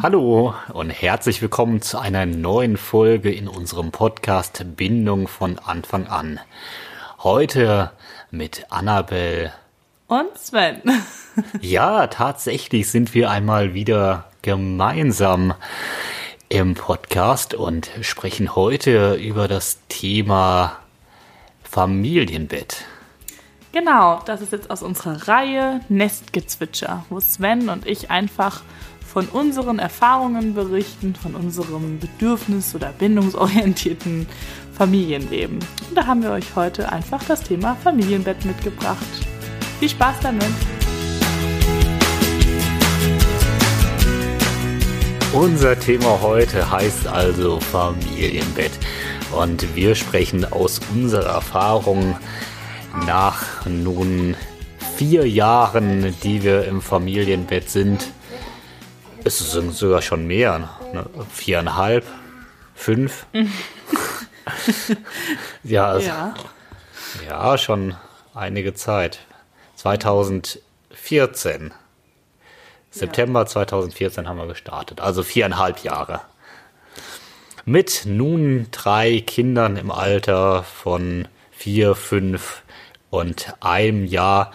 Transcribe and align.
Hallo 0.00 0.54
und 0.72 0.88
herzlich 0.88 1.42
willkommen 1.42 1.82
zu 1.82 1.98
einer 1.98 2.24
neuen 2.24 2.78
Folge 2.78 3.30
in 3.30 3.46
unserem 3.46 3.90
Podcast 3.92 4.64
Bindung 4.74 5.28
von 5.28 5.58
Anfang 5.58 6.06
an. 6.06 6.40
Heute 7.18 7.92
mit 8.30 8.64
Annabel 8.70 9.52
und 10.06 10.36
Sven. 10.38 10.80
ja, 11.60 12.06
tatsächlich 12.06 12.90
sind 12.90 13.12
wir 13.12 13.30
einmal 13.30 13.74
wieder 13.74 14.30
gemeinsam 14.40 15.52
im 16.48 16.72
Podcast 16.72 17.52
und 17.52 17.90
sprechen 18.00 18.56
heute 18.56 19.14
über 19.16 19.46
das 19.46 19.78
Thema 19.90 20.78
Familienbett. 21.64 22.86
Genau, 23.72 24.22
das 24.24 24.40
ist 24.40 24.52
jetzt 24.52 24.70
aus 24.70 24.82
unserer 24.82 25.28
Reihe 25.28 25.80
Nestgezwitscher, 25.90 27.04
wo 27.10 27.20
Sven 27.20 27.68
und 27.68 27.86
ich 27.86 28.10
einfach 28.10 28.62
von 29.12 29.28
unseren 29.28 29.78
Erfahrungen 29.78 30.54
berichten, 30.54 31.14
von 31.14 31.34
unserem 31.34 32.00
bedürfnis- 32.00 32.74
oder 32.74 32.94
bindungsorientierten 32.98 34.26
Familienleben. 34.72 35.58
Und 35.58 35.94
da 35.94 36.06
haben 36.06 36.22
wir 36.22 36.30
euch 36.30 36.56
heute 36.56 36.90
einfach 36.90 37.22
das 37.24 37.42
Thema 37.42 37.76
Familienbett 37.84 38.42
mitgebracht. 38.46 39.04
Viel 39.80 39.90
Spaß 39.90 40.16
damit! 40.22 40.48
Unser 45.34 45.78
Thema 45.78 46.20
heute 46.22 46.70
heißt 46.70 47.06
also 47.06 47.60
Familienbett. 47.60 48.72
Und 49.36 49.76
wir 49.76 49.94
sprechen 49.94 50.50
aus 50.50 50.80
unserer 50.94 51.34
Erfahrung 51.34 52.16
nach 53.06 53.66
nun 53.66 54.36
vier 54.96 55.28
Jahren, 55.28 56.14
die 56.22 56.42
wir 56.42 56.64
im 56.64 56.80
Familienbett 56.80 57.68
sind, 57.68 58.10
es 59.24 59.38
sind 59.38 59.74
sogar 59.74 60.02
schon 60.02 60.26
mehr, 60.26 60.70
ne? 60.92 61.06
viereinhalb, 61.30 62.04
fünf. 62.74 63.26
ja, 65.62 65.86
also, 65.86 66.08
ja. 66.08 66.34
ja, 67.28 67.58
schon 67.58 67.94
einige 68.34 68.74
Zeit. 68.74 69.20
2014. 69.76 71.72
September 72.90 73.40
ja. 73.40 73.46
2014 73.46 74.28
haben 74.28 74.38
wir 74.38 74.46
gestartet, 74.46 75.00
also 75.00 75.22
viereinhalb 75.22 75.82
Jahre. 75.82 76.20
Mit 77.64 78.02
nun 78.06 78.66
drei 78.70 79.20
Kindern 79.20 79.76
im 79.76 79.90
Alter 79.90 80.62
von 80.64 81.28
vier, 81.52 81.94
fünf 81.94 82.62
und 83.10 83.54
einem 83.60 84.04
Jahr 84.04 84.52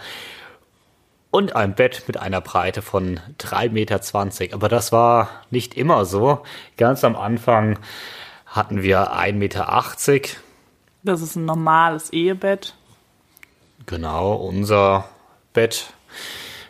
und 1.30 1.54
ein 1.56 1.74
Bett 1.74 2.04
mit 2.06 2.16
einer 2.16 2.40
Breite 2.40 2.82
von 2.82 3.20
3,20 3.38 3.70
Meter. 3.70 4.54
Aber 4.54 4.68
das 4.68 4.92
war 4.92 5.28
nicht 5.50 5.74
immer 5.74 6.04
so. 6.04 6.42
Ganz 6.76 7.04
am 7.04 7.16
Anfang 7.16 7.78
hatten 8.46 8.82
wir 8.82 9.12
1,80 9.12 9.32
Meter. 9.32 9.88
Das 11.02 11.20
ist 11.20 11.36
ein 11.36 11.44
normales 11.44 12.10
Ehebett. 12.10 12.74
Genau, 13.86 14.34
unser 14.34 15.08
Bett, 15.52 15.92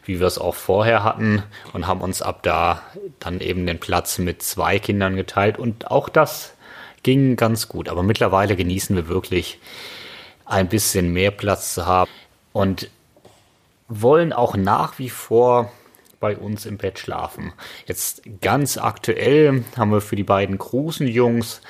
wie 0.05 0.21
wir 0.21 0.27
es 0.27 0.39
auch 0.39 0.55
vorher 0.55 1.03
hatten 1.03 1.43
und 1.73 1.87
haben 1.87 2.01
uns 2.01 2.23
ab 2.23 2.43
da 2.43 2.83
dann 3.21 3.41
eben 3.41 3.67
den 3.67 3.81
Platz 3.81 4.19
mit 4.19 4.43
zwei 4.43 4.79
Kindern 4.79 5.17
geteilt 5.17 5.59
und 5.59 5.91
auch 5.91 6.09
das 6.09 6.55
ging 7.03 7.37
ganz 7.37 7.69
gut. 7.69 7.89
Aber 7.89 8.03
mittlerweile 8.03 8.57
genießen 8.57 8.95
wir 8.95 9.09
wirklich 9.09 9.59
ein 10.45 10.69
bisschen 10.69 11.13
mehr 11.13 11.31
Platz 11.31 11.75
zu 11.75 11.87
haben. 11.87 12.11
Und 12.53 12.91
wollen 13.89 14.33
auch 14.33 14.57
nach 14.57 14.99
wie 14.99 15.11
vor 15.11 15.73
bei 16.21 16.37
uns 16.37 16.67
im 16.67 16.79
Bett 16.79 16.99
schlafen. 16.99 17.53
Jetzt 17.87 18.23
ganz 18.41 18.77
aktuell 18.77 19.65
haben 19.77 19.93
wir 19.93 20.01
für 20.01 20.17
die 20.17 20.25
beiden 20.25 20.59
großen 20.59 21.07
Jungs 21.07 21.61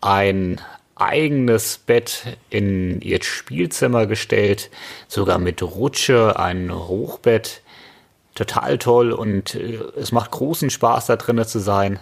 ein 0.00 0.60
eigenes 0.94 1.78
Bett 1.78 2.38
in 2.50 3.00
ihr 3.00 3.22
Spielzimmer 3.22 4.06
gestellt, 4.06 4.70
sogar 5.08 5.38
mit 5.38 5.62
Rutsche, 5.62 6.38
ein 6.38 6.72
Hochbett. 6.72 7.62
Total 8.34 8.78
toll 8.78 9.12
und 9.12 9.54
äh, 9.54 9.78
es 9.96 10.10
macht 10.10 10.30
großen 10.30 10.70
Spaß 10.70 11.06
da 11.06 11.16
drinnen 11.16 11.44
zu 11.44 11.58
sein, 11.58 11.98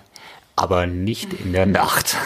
aber 0.54 0.86
nicht 0.86 1.32
in 1.32 1.52
der 1.52 1.66
Nacht. 1.66 2.16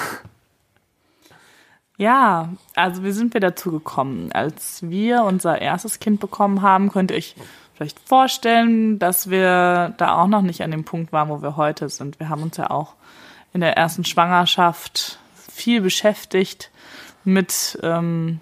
Ja, 1.96 2.48
also 2.74 3.04
wie 3.04 3.12
sind 3.12 3.34
wir 3.34 3.40
dazu 3.40 3.70
gekommen? 3.70 4.32
Als 4.32 4.82
wir 4.82 5.22
unser 5.22 5.60
erstes 5.60 6.00
Kind 6.00 6.20
bekommen 6.20 6.62
haben, 6.62 6.90
könnt 6.90 7.12
ihr 7.12 7.16
euch 7.16 7.36
vielleicht 7.74 8.00
vorstellen, 8.00 8.98
dass 8.98 9.30
wir 9.30 9.94
da 9.96 10.16
auch 10.16 10.26
noch 10.26 10.42
nicht 10.42 10.62
an 10.62 10.72
dem 10.72 10.84
Punkt 10.84 11.12
waren, 11.12 11.28
wo 11.28 11.40
wir 11.40 11.56
heute 11.56 11.88
sind. 11.88 12.18
Wir 12.18 12.28
haben 12.28 12.42
uns 12.42 12.56
ja 12.56 12.70
auch 12.70 12.94
in 13.52 13.60
der 13.60 13.76
ersten 13.76 14.04
Schwangerschaft 14.04 15.18
viel 15.34 15.80
beschäftigt 15.80 16.70
mit 17.22 17.78
ähm, 17.82 18.40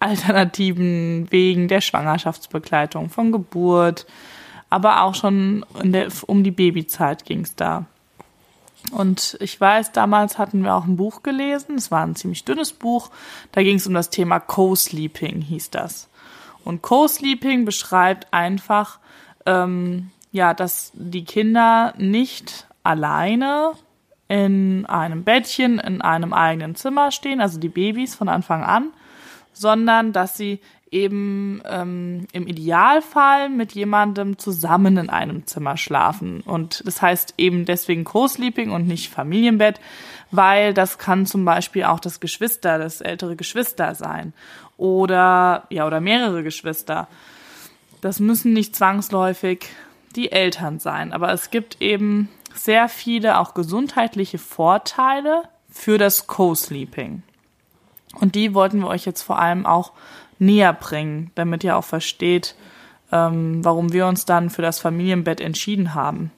alternativen 0.00 1.30
Wegen 1.30 1.68
der 1.68 1.80
Schwangerschaftsbegleitung, 1.80 3.08
von 3.08 3.30
Geburt, 3.30 4.06
aber 4.70 5.02
auch 5.02 5.14
schon 5.14 5.64
der, 5.82 6.08
um 6.26 6.42
die 6.42 6.50
Babyzeit 6.50 7.24
ging 7.24 7.42
es 7.42 7.54
da. 7.54 7.86
Und 8.90 9.36
ich 9.40 9.60
weiß, 9.60 9.92
damals 9.92 10.38
hatten 10.38 10.62
wir 10.62 10.74
auch 10.74 10.84
ein 10.84 10.96
Buch 10.96 11.22
gelesen. 11.22 11.76
Es 11.76 11.90
war 11.90 12.04
ein 12.04 12.16
ziemlich 12.16 12.44
dünnes 12.44 12.72
Buch. 12.72 13.10
Da 13.52 13.62
ging 13.62 13.76
es 13.76 13.86
um 13.86 13.94
das 13.94 14.10
Thema 14.10 14.40
Co-Sleeping, 14.40 15.40
hieß 15.40 15.70
das. 15.70 16.08
Und 16.64 16.82
Co-Sleeping 16.82 17.64
beschreibt 17.64 18.32
einfach, 18.32 18.98
ähm, 19.46 20.10
ja, 20.32 20.54
dass 20.54 20.90
die 20.94 21.24
Kinder 21.24 21.94
nicht 21.96 22.66
alleine 22.82 23.72
in 24.28 24.86
einem 24.86 25.24
Bettchen 25.24 25.78
in 25.78 26.00
einem 26.00 26.32
eigenen 26.32 26.74
Zimmer 26.74 27.10
stehen, 27.10 27.40
also 27.40 27.60
die 27.60 27.68
Babys 27.68 28.14
von 28.14 28.28
Anfang 28.28 28.64
an, 28.64 28.92
sondern 29.52 30.12
dass 30.12 30.36
sie 30.36 30.60
eben 30.92 31.62
ähm, 31.66 32.28
im 32.32 32.46
Idealfall 32.46 33.48
mit 33.48 33.72
jemandem 33.72 34.38
zusammen 34.38 34.98
in 34.98 35.10
einem 35.10 35.46
Zimmer 35.46 35.76
schlafen. 35.76 36.42
Und 36.42 36.82
das 36.86 37.00
heißt 37.00 37.34
eben 37.38 37.64
deswegen 37.64 38.04
Co-Sleeping 38.04 38.70
und 38.70 38.86
nicht 38.86 39.10
Familienbett, 39.10 39.80
weil 40.30 40.74
das 40.74 40.98
kann 40.98 41.24
zum 41.26 41.44
Beispiel 41.44 41.84
auch 41.84 41.98
das 41.98 42.20
Geschwister, 42.20 42.78
das 42.78 43.00
ältere 43.00 43.36
Geschwister 43.36 43.94
sein. 43.94 44.34
Oder, 44.76 45.66
ja, 45.70 45.86
oder 45.86 46.00
mehrere 46.00 46.42
Geschwister. 46.42 47.08
Das 48.02 48.20
müssen 48.20 48.52
nicht 48.52 48.76
zwangsläufig 48.76 49.68
die 50.14 50.30
Eltern 50.30 50.78
sein. 50.78 51.12
Aber 51.12 51.32
es 51.32 51.50
gibt 51.50 51.80
eben 51.80 52.28
sehr 52.54 52.88
viele 52.88 53.38
auch 53.38 53.54
gesundheitliche 53.54 54.38
Vorteile 54.38 55.44
für 55.70 55.96
das 55.96 56.26
Co-Sleeping. 56.26 57.22
Und 58.20 58.34
die 58.34 58.52
wollten 58.52 58.80
wir 58.80 58.88
euch 58.88 59.06
jetzt 59.06 59.22
vor 59.22 59.38
allem 59.38 59.64
auch 59.64 59.92
näher 60.42 60.72
bringen, 60.72 61.30
damit 61.34 61.64
ihr 61.64 61.76
auch 61.76 61.84
versteht, 61.84 62.54
ähm, 63.12 63.64
warum 63.64 63.92
wir 63.92 64.06
uns 64.06 64.24
dann 64.24 64.50
für 64.50 64.62
das 64.62 64.80
Familienbett 64.80 65.40
entschieden 65.40 65.94
haben. 65.94 66.32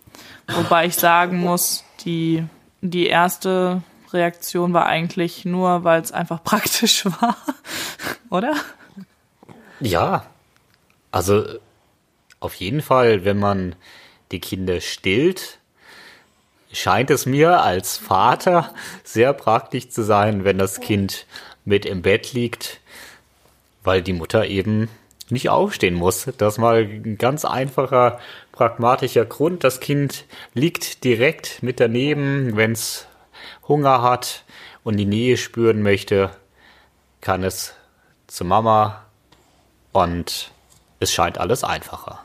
Wobei 0.49 0.87
ich 0.87 0.95
sagen 0.95 1.41
muss, 1.41 1.85
die, 2.05 2.45
die 2.83 3.07
erste 3.07 3.83
Reaktion 4.13 4.73
war 4.73 4.87
eigentlich 4.87 5.45
nur, 5.45 5.85
weil 5.85 6.01
es 6.03 6.13
einfach 6.13 6.45
praktisch 6.45 7.07
war, 7.07 7.37
oder? 8.31 8.55
Ja, 9.81 10.27
also 11.11 11.45
auf 12.41 12.55
jeden 12.57 12.83
Fall, 12.83 13.25
wenn 13.25 13.39
man 13.39 13.75
die 14.33 14.41
Kinder 14.41 14.81
stillt, 14.81 15.59
scheint 16.73 17.11
es 17.11 17.25
mir 17.25 17.63
als 17.63 17.97
Vater 17.97 18.75
sehr 19.03 19.33
praktisch 19.33 19.89
zu 19.89 20.03
sein, 20.03 20.45
wenn 20.45 20.59
das 20.59 20.81
Kind 20.81 21.27
mit 21.65 21.87
im 21.87 22.03
Bett 22.03 22.33
liegt 22.33 22.81
weil 23.85 24.03
die 24.03 24.13
Mutter 24.13 24.47
eben 24.47 24.89
nicht 25.31 25.49
aufstehen 25.49 25.95
muss. 25.95 26.29
Das 26.39 26.55
ist 26.55 26.59
mal 26.59 26.83
ein 26.83 27.17
ganz 27.17 27.45
einfacher, 27.45 28.19
pragmatischer 28.53 29.25
Grund. 29.25 29.65
Das 29.65 29.81
Kind 29.81 30.25
liegt 30.53 31.05
direkt 31.05 31.63
mit 31.63 31.81
daneben. 31.81 32.57
Wenn 32.57 32.73
es 32.73 33.07
Hunger 33.69 34.03
hat 34.03 34.45
und 34.83 34.97
die 34.97 35.07
Nähe 35.07 35.37
spüren 35.37 35.83
möchte, 35.83 36.31
kann 37.21 37.43
es 37.43 37.75
zu 38.27 38.45
Mama 38.45 39.05
und 39.93 40.51
es 41.01 41.13
scheint 41.13 41.39
alles 41.39 41.65
einfacher. 41.65 42.21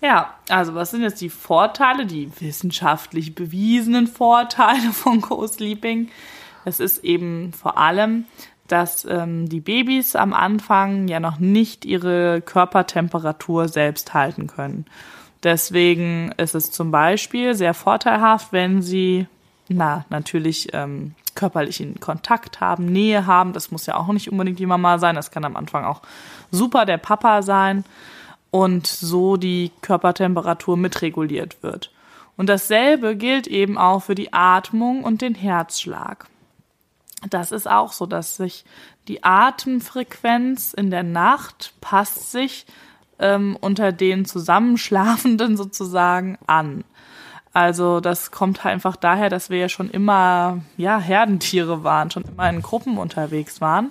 Ja, 0.00 0.34
also 0.48 0.74
was 0.74 0.90
sind 0.90 1.02
jetzt 1.02 1.20
die 1.20 1.30
Vorteile, 1.30 2.06
die 2.06 2.30
wissenschaftlich 2.40 3.36
bewiesenen 3.36 4.08
Vorteile 4.08 4.92
von 4.92 5.20
Co-Sleeping? 5.20 6.10
Es 6.64 6.80
ist 6.80 7.04
eben 7.04 7.52
vor 7.52 7.78
allem, 7.78 8.26
dass 8.72 9.04
ähm, 9.04 9.50
die 9.50 9.60
Babys 9.60 10.16
am 10.16 10.32
Anfang 10.32 11.06
ja 11.06 11.20
noch 11.20 11.38
nicht 11.38 11.84
ihre 11.84 12.40
Körpertemperatur 12.40 13.68
selbst 13.68 14.14
halten 14.14 14.46
können. 14.46 14.86
Deswegen 15.42 16.32
ist 16.38 16.54
es 16.54 16.70
zum 16.70 16.90
Beispiel 16.90 17.54
sehr 17.54 17.74
vorteilhaft, 17.74 18.52
wenn 18.52 18.80
sie, 18.80 19.26
na, 19.68 20.06
natürlich 20.08 20.68
ähm, 20.72 21.14
körperlichen 21.34 22.00
Kontakt 22.00 22.60
haben, 22.60 22.86
Nähe 22.86 23.26
haben. 23.26 23.52
Das 23.52 23.70
muss 23.70 23.84
ja 23.84 23.96
auch 23.96 24.08
nicht 24.08 24.32
unbedingt 24.32 24.58
die 24.58 24.66
Mama 24.66 24.98
sein. 24.98 25.16
Das 25.16 25.30
kann 25.30 25.44
am 25.44 25.56
Anfang 25.56 25.84
auch 25.84 26.00
super 26.50 26.86
der 26.86 26.98
Papa 26.98 27.42
sein 27.42 27.84
und 28.50 28.86
so 28.86 29.36
die 29.36 29.70
Körpertemperatur 29.82 30.78
mitreguliert 30.78 31.62
wird. 31.62 31.90
Und 32.38 32.48
dasselbe 32.48 33.16
gilt 33.16 33.46
eben 33.46 33.76
auch 33.76 34.02
für 34.02 34.14
die 34.14 34.32
Atmung 34.32 35.04
und 35.04 35.20
den 35.20 35.34
Herzschlag. 35.34 36.26
Das 37.30 37.52
ist 37.52 37.68
auch 37.68 37.92
so, 37.92 38.06
dass 38.06 38.36
sich 38.36 38.64
die 39.08 39.22
Atemfrequenz 39.22 40.72
in 40.72 40.90
der 40.90 41.02
Nacht 41.02 41.74
passt 41.80 42.32
sich 42.32 42.66
ähm, 43.18 43.56
unter 43.60 43.92
den 43.92 44.24
Zusammenschlafenden 44.24 45.56
sozusagen 45.56 46.38
an. 46.46 46.84
Also 47.52 48.00
das 48.00 48.30
kommt 48.30 48.64
einfach 48.64 48.96
daher, 48.96 49.28
dass 49.28 49.50
wir 49.50 49.58
ja 49.58 49.68
schon 49.68 49.90
immer 49.90 50.60
ja 50.76 50.98
Herdentiere 50.98 51.84
waren, 51.84 52.10
schon 52.10 52.24
immer 52.24 52.48
in 52.48 52.62
Gruppen 52.62 52.96
unterwegs 52.96 53.60
waren. 53.60 53.90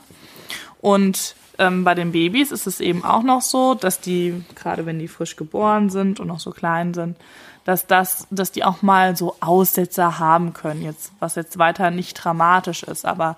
Und 0.81 1.35
ähm, 1.59 1.83
bei 1.83 1.93
den 1.93 2.11
Babys 2.11 2.51
ist 2.51 2.65
es 2.65 2.79
eben 2.79 3.03
auch 3.03 3.21
noch 3.21 3.41
so, 3.41 3.75
dass 3.75 4.01
die 4.01 4.43
gerade 4.55 4.87
wenn 4.87 4.97
die 4.97 5.07
frisch 5.07 5.35
geboren 5.35 5.89
sind 5.89 6.19
und 6.19 6.27
noch 6.27 6.39
so 6.39 6.49
klein 6.49 6.95
sind, 6.95 7.17
dass 7.63 7.85
das, 7.85 8.27
dass 8.31 8.51
die 8.51 8.63
auch 8.63 8.81
mal 8.81 9.15
so 9.15 9.35
Aussetzer 9.39 10.19
haben 10.19 10.53
können, 10.53 10.81
jetzt, 10.81 11.11
was 11.19 11.35
jetzt 11.35 11.57
weiter 11.57 11.91
nicht 11.91 12.15
dramatisch 12.15 12.83
ist. 12.83 13.05
Aber 13.05 13.37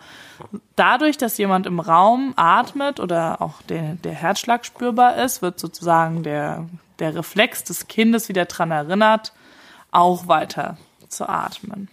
dadurch, 0.75 1.17
dass 1.17 1.37
jemand 1.37 1.65
im 1.65 1.79
Raum 1.79 2.33
atmet 2.35 2.99
oder 2.99 3.41
auch 3.41 3.61
der, 3.63 3.95
der 3.95 4.13
Herzschlag 4.13 4.65
spürbar 4.65 5.17
ist, 5.17 5.41
wird 5.41 5.59
sozusagen 5.59 6.23
der, 6.23 6.65
der 6.99 7.15
Reflex 7.15 7.63
des 7.63 7.87
Kindes 7.87 8.29
wieder 8.29 8.45
dran 8.45 8.71
erinnert, 8.71 9.33
auch 9.91 10.27
weiter 10.27 10.77
zu 11.09 11.27
atmen. 11.27 11.89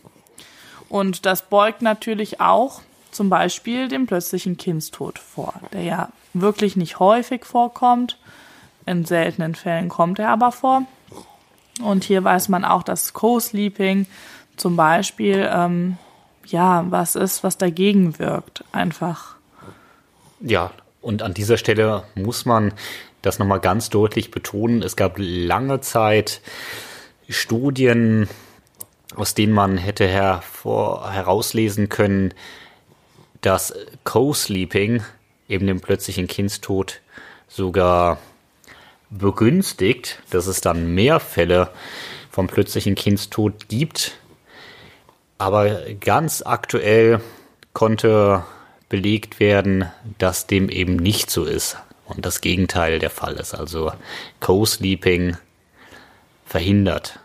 Und 0.88 1.26
das 1.26 1.42
beugt 1.42 1.82
natürlich 1.82 2.40
auch 2.40 2.80
zum 3.10 3.28
Beispiel 3.28 3.88
den 3.88 4.06
plötzlichen 4.06 4.56
Kindstod 4.56 5.18
vor, 5.18 5.54
der 5.72 5.82
ja 5.82 6.08
wirklich 6.32 6.76
nicht 6.76 7.00
häufig 7.00 7.44
vorkommt. 7.44 8.18
In 8.86 9.04
seltenen 9.04 9.54
Fällen 9.54 9.88
kommt 9.88 10.18
er 10.18 10.30
aber 10.30 10.52
vor. 10.52 10.84
Und 11.82 12.04
hier 12.04 12.24
weiß 12.24 12.48
man 12.48 12.64
auch, 12.64 12.82
dass 12.82 13.12
Co-Sleeping 13.12 14.06
zum 14.56 14.76
Beispiel 14.76 15.48
ähm, 15.52 15.98
ja 16.46 16.84
was 16.88 17.16
ist, 17.16 17.42
was 17.42 17.56
dagegen 17.58 18.18
wirkt, 18.18 18.64
einfach. 18.72 19.36
Ja, 20.40 20.70
und 21.00 21.22
an 21.22 21.34
dieser 21.34 21.56
Stelle 21.56 22.04
muss 22.14 22.44
man 22.44 22.72
das 23.22 23.38
nochmal 23.38 23.60
ganz 23.60 23.90
deutlich 23.90 24.30
betonen. 24.30 24.82
Es 24.82 24.96
gab 24.96 25.14
lange 25.16 25.80
Zeit 25.80 26.40
Studien, 27.28 28.28
aus 29.14 29.34
denen 29.34 29.52
man 29.52 29.76
hätte 29.76 30.06
hervor, 30.06 31.10
herauslesen 31.10 31.88
können, 31.88 32.34
dass 33.40 33.74
Co-Sleeping 34.04 35.02
eben 35.48 35.66
den 35.66 35.80
plötzlichen 35.80 36.26
Kindstod 36.26 37.00
sogar 37.48 38.18
begünstigt, 39.10 40.22
dass 40.30 40.46
es 40.46 40.60
dann 40.60 40.94
mehr 40.94 41.20
Fälle 41.20 41.70
vom 42.30 42.46
plötzlichen 42.46 42.94
Kindstod 42.94 43.68
gibt. 43.68 44.18
Aber 45.38 45.80
ganz 46.00 46.42
aktuell 46.44 47.20
konnte 47.72 48.44
belegt 48.88 49.40
werden, 49.40 49.90
dass 50.18 50.46
dem 50.46 50.68
eben 50.68 50.96
nicht 50.96 51.30
so 51.30 51.44
ist 51.44 51.78
und 52.06 52.26
das 52.26 52.40
Gegenteil 52.40 52.98
der 52.98 53.10
Fall 53.10 53.34
ist. 53.34 53.54
Also 53.54 53.92
Co-Sleeping 54.40 55.36
verhindert 56.44 57.20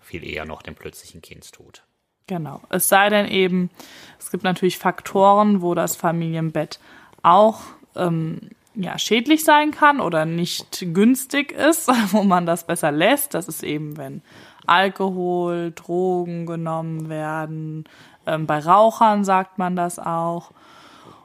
viel 0.00 0.24
eher 0.24 0.44
noch 0.44 0.62
den 0.62 0.74
plötzlichen 0.74 1.22
Kindstod. 1.22 1.82
Genau. 2.26 2.62
Es 2.68 2.88
sei 2.88 3.08
denn 3.08 3.26
eben, 3.26 3.70
es 4.18 4.30
gibt 4.30 4.44
natürlich 4.44 4.78
Faktoren, 4.78 5.62
wo 5.62 5.74
das 5.74 5.96
Familienbett 5.96 6.78
auch 7.22 7.60
ähm, 7.96 8.50
ja, 8.80 8.98
schädlich 8.98 9.44
sein 9.44 9.70
kann 9.72 10.00
oder 10.00 10.24
nicht 10.24 10.86
günstig 10.92 11.52
ist, 11.52 11.88
wo 12.12 12.22
man 12.22 12.46
das 12.46 12.66
besser 12.66 12.90
lässt. 12.90 13.34
Das 13.34 13.48
ist 13.48 13.62
eben, 13.62 13.96
wenn 13.96 14.22
Alkohol, 14.66 15.72
Drogen 15.72 16.46
genommen 16.46 17.08
werden. 17.08 17.84
Ähm, 18.26 18.46
bei 18.46 18.58
Rauchern 18.58 19.24
sagt 19.24 19.58
man 19.58 19.76
das 19.76 19.98
auch. 19.98 20.52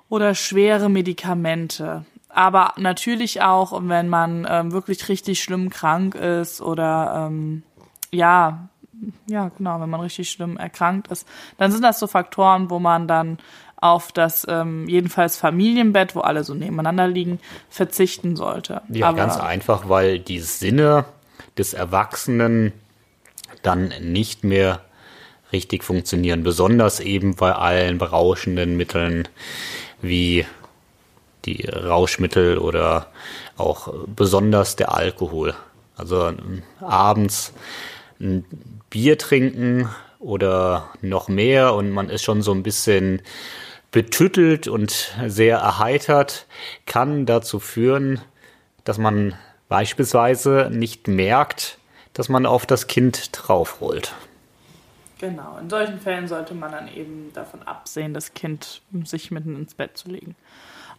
Oder 0.09 0.35
schwere 0.35 0.89
Medikamente. 0.89 2.05
Aber 2.29 2.73
natürlich 2.77 3.41
auch, 3.41 3.79
wenn 3.83 4.09
man 4.09 4.45
ähm, 4.49 4.71
wirklich 4.71 5.07
richtig 5.07 5.41
schlimm 5.41 5.69
krank 5.69 6.15
ist 6.15 6.61
oder 6.61 7.27
ähm, 7.27 7.63
ja, 8.11 8.69
ja, 9.27 9.49
genau, 9.57 9.79
wenn 9.79 9.89
man 9.89 10.01
richtig 10.01 10.29
schlimm 10.29 10.57
erkrankt 10.57 11.07
ist, 11.07 11.27
dann 11.57 11.71
sind 11.71 11.83
das 11.83 11.99
so 11.99 12.07
Faktoren, 12.07 12.69
wo 12.69 12.79
man 12.79 13.07
dann 13.07 13.37
auf 13.85 14.11
das 14.11 14.47
ähm, 14.49 14.87
jedenfalls 14.89 15.37
Familienbett, 15.37 16.15
wo 16.15 16.21
alle 16.21 16.43
so 16.43 16.55
nebeneinander 16.55 17.07
liegen, 17.07 17.39
verzichten 17.69 18.35
sollte. 18.35 18.81
Ja, 18.89 19.09
Aber 19.09 19.17
ganz 19.17 19.37
einfach, 19.37 19.87
weil 19.87 20.17
die 20.17 20.39
Sinne 20.39 21.05
des 21.57 21.73
Erwachsenen 21.73 22.73
dann 23.61 23.93
nicht 24.01 24.43
mehr 24.43 24.81
richtig 25.51 25.83
funktionieren. 25.83 26.41
Besonders 26.41 26.99
eben 26.99 27.35
bei 27.35 27.53
allen 27.53 27.99
berauschenden 27.99 28.75
Mitteln 28.75 29.27
wie 30.01 30.45
die 31.45 31.67
Rauschmittel 31.67 32.57
oder 32.57 33.07
auch 33.55 33.93
besonders 34.07 34.75
der 34.75 34.95
Alkohol. 34.95 35.53
Also 35.95 36.27
ähm, 36.27 36.63
abends 36.81 37.53
ein 38.19 38.45
Bier 38.89 39.19
trinken 39.19 39.89
oder 40.19 40.89
noch 41.01 41.27
mehr 41.27 41.75
und 41.75 41.91
man 41.91 42.09
ist 42.09 42.23
schon 42.23 42.41
so 42.41 42.51
ein 42.51 42.63
bisschen 42.63 43.21
betüttelt 43.95 44.67
und 44.67 45.15
sehr 45.25 45.59
erheitert, 45.59 46.47
kann 46.85 47.25
dazu 47.25 47.61
führen, 47.61 48.19
dass 48.83 48.97
man 48.97 49.35
beispielsweise 49.69 50.69
nicht 50.69 51.07
merkt, 51.07 51.77
dass 52.11 52.27
man 52.27 52.45
auf 52.45 52.65
das 52.65 52.87
Kind 52.87 53.29
draufrollt. 53.31 54.13
Genau, 55.19 55.57
in 55.61 55.69
solchen 55.69 55.97
Fällen 55.97 56.27
sollte 56.27 56.53
man 56.53 56.73
dann 56.73 56.93
eben 56.93 57.31
davon 57.33 57.63
absehen, 57.63 58.13
das 58.13 58.33
Kind 58.33 58.81
sich 59.05 59.31
mitten 59.31 59.55
ins 59.55 59.75
Bett 59.75 59.95
zu 59.95 60.09
legen. 60.09 60.35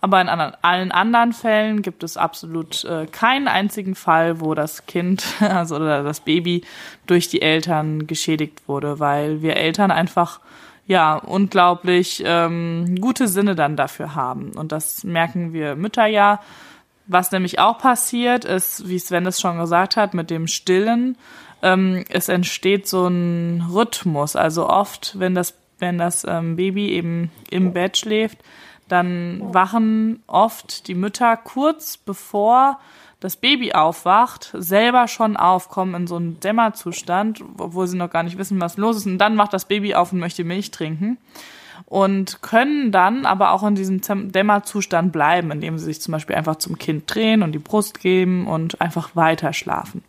Aber 0.01 0.19
in 0.23 0.31
anderen, 0.31 0.55
allen 0.63 0.91
anderen 0.91 1.35
Fällen 1.35 1.83
gibt 1.83 2.03
es 2.03 2.17
absolut 2.17 2.83
äh, 2.85 3.05
keinen 3.05 3.47
einzigen 3.47 3.95
Fall, 3.95 4.41
wo 4.41 4.55
das 4.55 4.87
Kind, 4.87 5.23
also 5.41 5.77
oder 5.77 6.03
das 6.03 6.21
Baby 6.21 6.65
durch 7.07 7.29
die 7.29 7.43
Eltern 7.43 8.07
geschädigt 8.07 8.67
wurde, 8.67 9.01
weil 9.01 9.43
wir 9.43 9.57
Eltern 9.57 9.91
einfach 9.91 10.41
ja 10.87 11.17
unglaublich 11.17 12.23
ähm, 12.25 12.97
gute 13.01 13.29
Sinne 13.29 13.55
dann 13.55 13.77
dafür 13.77 14.15
haben. 14.15 14.53
Und 14.53 14.73
das 14.73 15.05
merken 15.05 15.53
wir 15.53 15.77
Mütter 15.77 16.07
ja. 16.07 16.41
Was 17.09 17.31
nämlich 17.31 17.59
auch 17.59 17.79
passiert, 17.79 18.45
ist, 18.45 18.89
wie 18.89 18.99
Sven 18.99 19.27
es 19.27 19.41
schon 19.41 19.59
gesagt 19.59 19.97
hat, 19.97 20.15
mit 20.15 20.31
dem 20.31 20.47
Stillen, 20.49 21.17
ähm, 21.63 22.05
es 22.09 22.29
entsteht 22.29 22.89
so 22.89 23.07
ein 23.07 23.65
Rhythmus. 23.73 24.37
Also 24.37 24.69
oft, 24.69 25.19
wenn 25.19 25.35
das, 25.35 25.55
wenn 25.79 25.99
das 25.99 26.25
ähm, 26.29 26.57
Baby 26.57 26.91
eben 26.91 27.31
im 27.51 27.73
Bett 27.73 27.97
schläft, 27.97 28.39
dann 28.89 29.41
wachen 29.53 30.23
oft 30.27 30.87
die 30.89 30.95
Mütter 30.95 31.37
kurz 31.37 31.97
bevor 31.97 32.79
das 33.21 33.37
Baby 33.37 33.73
aufwacht, 33.73 34.51
selber 34.53 35.09
schon 35.09 35.37
auf, 35.37 35.69
kommen 35.69 35.95
in 35.95 36.07
so 36.07 36.17
einen 36.17 36.39
Dämmerzustand, 36.41 37.43
obwohl 37.59 37.87
sie 37.87 37.97
noch 37.97 38.11
gar 38.11 38.23
nicht 38.23 38.39
wissen, 38.39 38.61
was 38.61 38.77
los 38.77 38.97
ist. 38.97 39.07
Und 39.07 39.19
dann 39.19 39.39
wacht 39.39 39.53
das 39.53 39.65
Baby 39.65 39.95
auf 39.95 40.13
und 40.13 40.19
möchte 40.19 40.45
Milch 40.45 40.71
trinken. 40.71 41.19
Und 41.87 42.43
können 42.43 42.91
dann 42.91 43.27
aber 43.27 43.53
auch 43.53 43.63
in 43.63 43.75
diesem 43.75 44.01
Dämmerzustand 44.33 45.13
bleiben, 45.13 45.51
indem 45.51 45.79
sie 45.79 45.85
sich 45.85 46.01
zum 46.01 46.13
Beispiel 46.13 46.37
einfach 46.37 46.57
zum 46.57 46.79
Kind 46.79 47.05
drehen 47.13 47.43
und 47.43 47.53
die 47.53 47.59
Brust 47.59 48.01
geben 48.01 48.47
und 48.47 48.81
einfach 48.81 49.15
weiter 49.15 49.53
schlafen. 49.53 50.03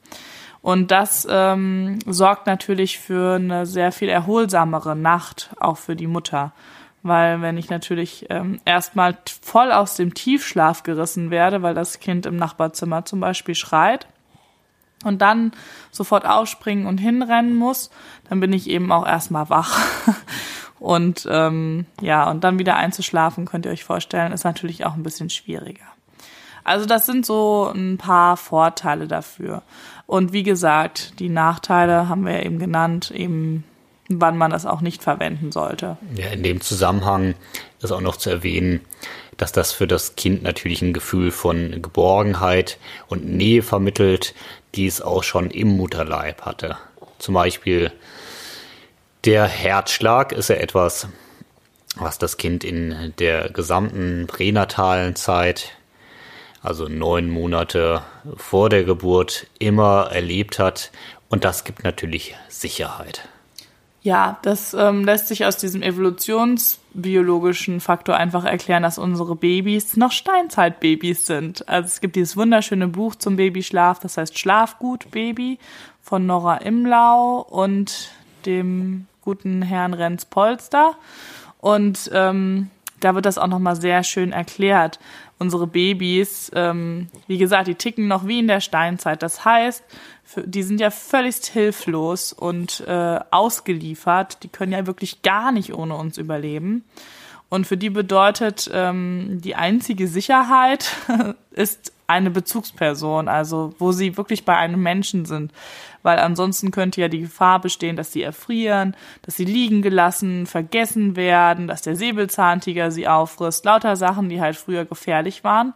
Und 0.62 0.92
das 0.92 1.28
ähm, 1.30 2.00
sorgt 2.06 2.48
natürlich 2.48 3.00
für 3.00 3.36
eine 3.36 3.66
sehr 3.66 3.92
viel 3.92 4.10
erholsamere 4.10 4.96
Nacht, 4.96 5.52
auch 5.60 5.78
für 5.78 5.96
die 5.96 6.08
Mutter. 6.08 6.52
Weil 7.04 7.42
wenn 7.42 7.58
ich 7.58 7.70
natürlich 7.70 8.26
ähm, 8.30 8.60
erstmal 8.66 9.18
voll 9.42 9.72
aus 9.72 9.96
dem 9.96 10.14
Tiefschlaf 10.14 10.84
gerissen 10.84 11.30
werde, 11.32 11.62
weil 11.62 11.74
das 11.74 12.00
Kind 12.00 12.26
im 12.26 12.36
Nachbarzimmer 12.36 13.06
zum 13.06 13.20
Beispiel 13.20 13.56
schreit 13.56 14.08
und 15.04 15.22
dann 15.22 15.52
sofort 15.92 16.26
aufspringen 16.26 16.88
und 16.88 16.98
hinrennen 16.98 17.56
muss, 17.56 17.92
dann 18.30 18.40
bin 18.40 18.52
ich 18.52 18.70
eben 18.70 18.92
auch 18.92 19.06
erstmal 19.06 19.50
wach. 19.50 19.80
und 20.80 21.28
ähm, 21.30 21.86
ja, 22.02 22.30
und 22.30 22.44
dann 22.44 22.60
wieder 22.60 22.76
einzuschlafen, 22.76 23.46
könnt 23.46 23.66
ihr 23.66 23.72
euch 23.72 23.84
vorstellen, 23.84 24.34
ist 24.34 24.44
natürlich 24.44 24.86
auch 24.86 24.96
ein 24.96 25.04
bisschen 25.04 25.30
schwieriger. 25.30 25.86
Also 26.64 26.86
das 26.86 27.06
sind 27.06 27.26
so 27.26 27.72
ein 27.74 27.98
paar 27.98 28.36
Vorteile 28.36 29.08
dafür. 29.08 29.62
Und 30.06 30.34
wie 30.34 30.44
gesagt, 30.44 31.18
die 31.20 31.30
Nachteile 31.30 32.10
haben 32.10 32.26
wir 32.26 32.46
eben 32.46 32.60
genannt, 32.60 33.12
eben 33.12 33.64
wann 34.10 34.38
man 34.38 34.52
das 34.52 34.66
auch 34.66 34.82
nicht 34.82 35.04
verwenden 35.04 35.52
sollte. 35.52 35.98
Ja, 36.16 36.28
in 36.28 36.44
dem 36.44 36.62
Zusammenhang 36.62 37.36
ist 37.82 37.92
auch 37.92 38.02
noch 38.02 38.18
zu 38.18 38.30
erwähnen, 38.30 38.82
dass 39.38 39.52
das 39.52 39.72
für 39.72 39.88
das 39.88 40.16
Kind 40.16 40.44
natürlich 40.44 40.82
ein 40.82 40.94
Gefühl 40.94 41.32
von 41.32 41.82
Geborgenheit 41.82 42.78
und 43.08 43.26
Nähe 43.26 43.62
vermittelt, 43.62 44.34
die 44.76 44.88
es 44.88 45.02
auch 45.02 45.24
schon 45.24 45.52
im 45.52 45.78
Mutterleib 45.78 46.42
hatte. 46.42 46.78
Zum 47.20 47.36
Beispiel 47.36 47.92
der 49.26 49.46
Herzschlag 49.46 50.32
ist 50.32 50.50
ja 50.50 50.56
etwas, 50.56 51.08
was 51.96 52.18
das 52.18 52.38
Kind 52.38 52.64
in 52.64 53.14
der 53.20 53.50
gesamten 53.50 54.26
pränatalen 54.28 55.16
Zeit, 55.16 55.74
also 56.62 56.88
neun 56.88 57.30
Monate 57.30 58.04
vor 58.36 58.70
der 58.70 58.84
Geburt, 58.84 59.48
immer 59.60 60.10
erlebt 60.12 60.60
hat 60.60 60.92
Und 61.30 61.44
das 61.44 61.64
gibt 61.64 61.84
natürlich 61.84 62.36
Sicherheit. 62.48 63.28
Ja, 64.08 64.38
das 64.42 64.74
ähm, 64.74 65.04
lässt 65.04 65.28
sich 65.28 65.44
aus 65.44 65.58
diesem 65.58 65.82
evolutionsbiologischen 65.82 67.82
Faktor 67.82 68.16
einfach 68.16 68.46
erklären, 68.46 68.84
dass 68.84 68.98
unsere 68.98 69.36
Babys 69.36 69.98
noch 69.98 70.14
Steinzeitbabys 70.14 71.26
sind. 71.26 71.68
Also 71.68 71.88
es 71.88 72.00
gibt 72.00 72.16
dieses 72.16 72.38
wunderschöne 72.38 72.88
Buch 72.88 73.16
zum 73.16 73.36
Babyschlaf, 73.36 74.00
das 74.00 74.16
heißt 74.16 74.40
Schlafgut 74.40 75.12
Baby 75.12 75.60
von 76.02 76.26
Nora 76.26 76.56
Imlau 76.60 77.46
und 77.50 78.12
dem 78.46 79.08
guten 79.24 79.62
Herrn 79.62 79.94
Renz 79.94 80.24
Polster. 80.24 80.96
Und 81.60 82.10
ähm, 82.14 82.70
da 83.02 83.14
wird 83.14 83.26
das 83.26 83.38
auch 83.38 83.48
nochmal 83.48 83.76
sehr 83.76 84.06
schön 84.06 84.32
erklärt. 84.32 85.00
Unsere 85.40 85.68
Babys, 85.68 86.52
ähm, 86.56 87.10
wie 87.28 87.38
gesagt, 87.38 87.68
die 87.68 87.76
ticken 87.76 88.08
noch 88.08 88.26
wie 88.26 88.40
in 88.40 88.48
der 88.48 88.60
Steinzeit. 88.60 89.22
Das 89.22 89.46
heißt, 89.46 89.84
die 90.46 90.64
sind 90.64 90.80
ja 90.80 90.90
völlig 90.90 91.36
hilflos 91.46 92.34
und 92.34 92.84
äh, 92.88 93.20
ausgeliefert. 93.30 94.44
Die 94.44 94.50
können 94.50 94.72
ja 94.72 94.88
wirklich 94.88 95.22
gar 95.22 95.52
nicht 95.52 95.74
ohne 95.74 95.96
uns 95.96 96.18
überleben. 96.18 96.84
Und 97.50 97.66
für 97.66 97.78
die 97.78 97.90
bedeutet 97.90 98.70
ähm, 98.74 99.40
die 99.42 99.56
einzige 99.56 100.08
Sicherheit 100.08 100.92
ist 101.52 101.94
eine 102.08 102.32
Bezugsperson, 102.32 103.28
also 103.28 103.74
wo 103.80 103.92
sie 103.92 104.16
wirklich 104.16 104.46
bei 104.46 104.56
einem 104.56 104.82
Menschen 104.82 105.26
sind. 105.26 105.52
Weil 106.04 106.20
ansonsten 106.20 106.72
könnte 106.72 107.02
ja 107.02 107.10
die 107.10 107.22
Gefahr 107.22 107.60
bestehen, 107.60 107.98
dass 107.98 108.14
sie 108.14 108.24
erfrieren, 108.24 108.96
dass 109.24 109.36
sie 109.36 109.46
liegen 109.46 109.82
gelassen, 109.82 110.46
vergessen 110.46 111.18
werden, 111.18 111.68
dass 111.68 111.82
der 111.82 111.98
Säbelzahntiger 111.98 112.92
sie 112.92 113.10
auffrisst. 113.10 113.66
Lauter 113.66 113.98
Sachen, 113.98 114.30
die 114.30 114.40
halt 114.40 114.56
früher 114.56 114.86
gefährlich 114.86 115.44
waren. 115.44 115.74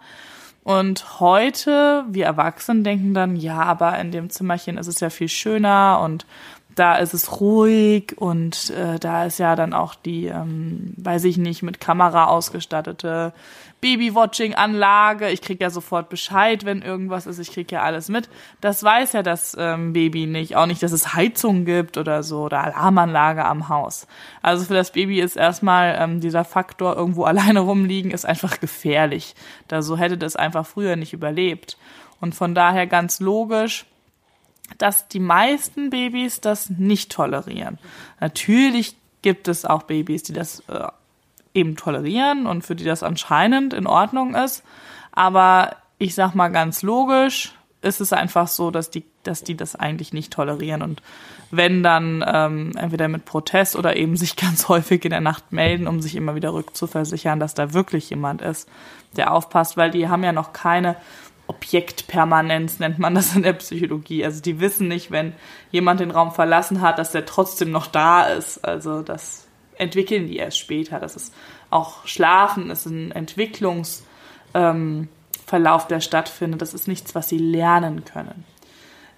Und 0.63 1.19
heute, 1.19 2.05
wir 2.07 2.25
Erwachsenen 2.25 2.83
denken 2.83 3.13
dann, 3.13 3.35
ja, 3.35 3.61
aber 3.63 3.97
in 4.00 4.11
dem 4.11 4.29
Zimmerchen 4.29 4.77
ist 4.77 4.88
es 4.88 5.00
ja 5.00 5.09
viel 5.09 5.27
schöner 5.27 6.00
und 6.03 6.25
da 6.75 6.95
ist 6.95 7.13
es 7.13 7.41
ruhig 7.41 8.15
und 8.17 8.69
äh, 8.69 8.97
da 9.00 9.25
ist 9.25 9.39
ja 9.39 9.55
dann 9.55 9.73
auch 9.73 9.95
die, 9.95 10.27
ähm, 10.27 10.93
weiß 10.97 11.25
ich 11.25 11.38
nicht, 11.38 11.63
mit 11.63 11.81
Kamera 11.81 12.27
ausgestattete 12.27 13.33
Baby-Watching-Anlage. 13.81 15.29
Ich 15.29 15.41
krieg 15.41 15.59
ja 15.59 15.71
sofort 15.71 16.09
Bescheid, 16.09 16.65
wenn 16.65 16.81
irgendwas 16.81 17.25
ist. 17.25 17.39
Ich 17.39 17.51
krieg 17.51 17.71
ja 17.71 17.81
alles 17.81 18.09
mit. 18.09 18.29
Das 18.61 18.83
weiß 18.83 19.13
ja 19.13 19.23
das 19.23 19.55
ähm, 19.59 19.93
Baby 19.93 20.27
nicht. 20.27 20.55
Auch 20.55 20.67
nicht, 20.67 20.83
dass 20.83 20.91
es 20.91 21.13
Heizung 21.13 21.65
gibt 21.65 21.97
oder 21.97 22.21
so 22.23 22.43
oder 22.43 22.63
Alarmanlage 22.63 23.43
am 23.43 23.69
Haus. 23.69 24.07
Also 24.41 24.65
für 24.65 24.75
das 24.75 24.91
Baby 24.91 25.19
ist 25.19 25.35
erstmal 25.35 25.97
ähm, 26.00 26.21
dieser 26.21 26.45
Faktor 26.45 26.95
irgendwo 26.95 27.23
alleine 27.31 27.61
rumliegen 27.61 28.11
ist 28.11 28.25
einfach 28.25 28.59
gefährlich. 28.59 29.35
Da 29.67 29.81
so 29.81 29.97
hätte 29.97 30.17
das 30.17 30.35
einfach 30.35 30.65
früher 30.65 30.95
nicht 30.95 31.13
überlebt. 31.13 31.77
Und 32.19 32.35
von 32.35 32.53
daher 32.53 32.85
ganz 32.85 33.19
logisch, 33.19 33.85
dass 34.77 35.07
die 35.07 35.19
meisten 35.19 35.89
Babys 35.89 36.39
das 36.39 36.69
nicht 36.69 37.11
tolerieren. 37.11 37.79
Natürlich 38.19 38.95
gibt 39.21 39.47
es 39.47 39.65
auch 39.65 39.83
Babys, 39.83 40.23
die 40.23 40.33
das 40.33 40.61
äh, 40.69 40.88
eben 41.53 41.75
tolerieren 41.75 42.48
und 42.48 42.63
für 42.63 42.75
die 42.75 42.84
das 42.84 43.03
anscheinend 43.03 43.74
in 43.74 43.88
Ordnung 43.88 44.36
ist. 44.36 44.63
Aber 45.12 45.75
ich 45.98 46.15
sag 46.15 46.34
mal 46.34 46.50
ganz 46.50 46.81
logisch, 46.81 47.53
ist 47.81 48.01
es 48.01 48.13
einfach 48.13 48.48
so, 48.48 48.72
dass 48.72 48.89
die, 48.89 49.03
dass 49.24 49.43
die 49.43 49.58
das 49.58 49.75
eigentlich 49.75 50.13
nicht 50.13 50.31
tolerieren 50.34 50.81
und 50.81 51.01
wenn 51.53 51.84
dann 51.84 52.24
ähm, 52.25 52.72
entweder 52.77 53.10
mit 53.10 53.25
Protest 53.25 53.75
oder 53.75 53.98
eben 53.98 54.15
sich 54.15 54.36
ganz 54.38 54.70
häufig 54.70 55.03
in 55.03 55.12
der 55.12 55.22
Nacht 55.22 55.51
melden, 55.51 55.88
um 55.88 56.01
sich 56.01 56.15
immer 56.15 56.36
wieder 56.36 56.53
rückzuversichern, 56.53 57.39
dass 57.39 57.53
da 57.53 57.74
wirklich 57.74 58.10
jemand 58.10 58.41
ist, 58.41 58.70
der 59.17 59.34
aufpasst, 59.34 59.77
weil 59.77 59.91
die 59.91 60.08
haben 60.08 60.24
ja 60.24 60.31
noch 60.31 60.53
keine 60.53 60.96
Objektpermanenz 61.48 62.79
nennt 62.79 62.98
man 62.98 63.13
das 63.13 63.36
in 63.36 63.43
der 63.43 63.51
Psychologie. 63.53 64.24
Also 64.24 64.41
die 64.41 64.62
wissen 64.62 64.88
nicht, 64.88 65.12
wenn 65.12 65.34
jemand 65.70 66.00
den 66.00 66.12
Raum 66.12 66.31
verlassen 66.31 66.79
hat, 66.79 66.98
dass 66.98 67.12
der 67.12 67.25
trotzdem 67.25 67.72
noch 67.72 67.88
da 67.88 68.24
ist. 68.24 68.63
Also 68.63 69.01
das 69.01 69.48
entwickeln 69.81 70.27
die 70.27 70.38
erst 70.38 70.59
später. 70.59 71.00
Das 71.00 71.15
ist 71.15 71.33
auch 71.69 72.05
Schlafen 72.05 72.69
ist 72.69 72.85
ein 72.85 73.11
Entwicklungsverlauf, 73.11 74.05
ähm, 74.53 75.07
der 75.89 76.01
stattfindet. 76.01 76.61
Das 76.61 76.73
ist 76.73 76.88
nichts, 76.88 77.15
was 77.15 77.29
sie 77.29 77.38
lernen 77.38 78.05
können. 78.05 78.45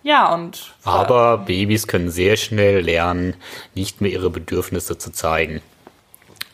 Ja, 0.04 0.34
und. 0.34 0.74
Aber 0.84 1.38
Babys 1.40 1.88
können 1.88 2.10
sehr 2.10 2.36
schnell 2.36 2.82
lernen, 2.82 3.36
nicht 3.74 4.02
mehr 4.02 4.12
ihre 4.12 4.30
Bedürfnisse 4.30 4.98
zu 4.98 5.12
zeigen. 5.12 5.62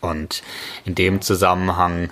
Und 0.02 0.44
in 0.86 0.96
dem 0.96 1.22
Zusammenhang 1.22 2.12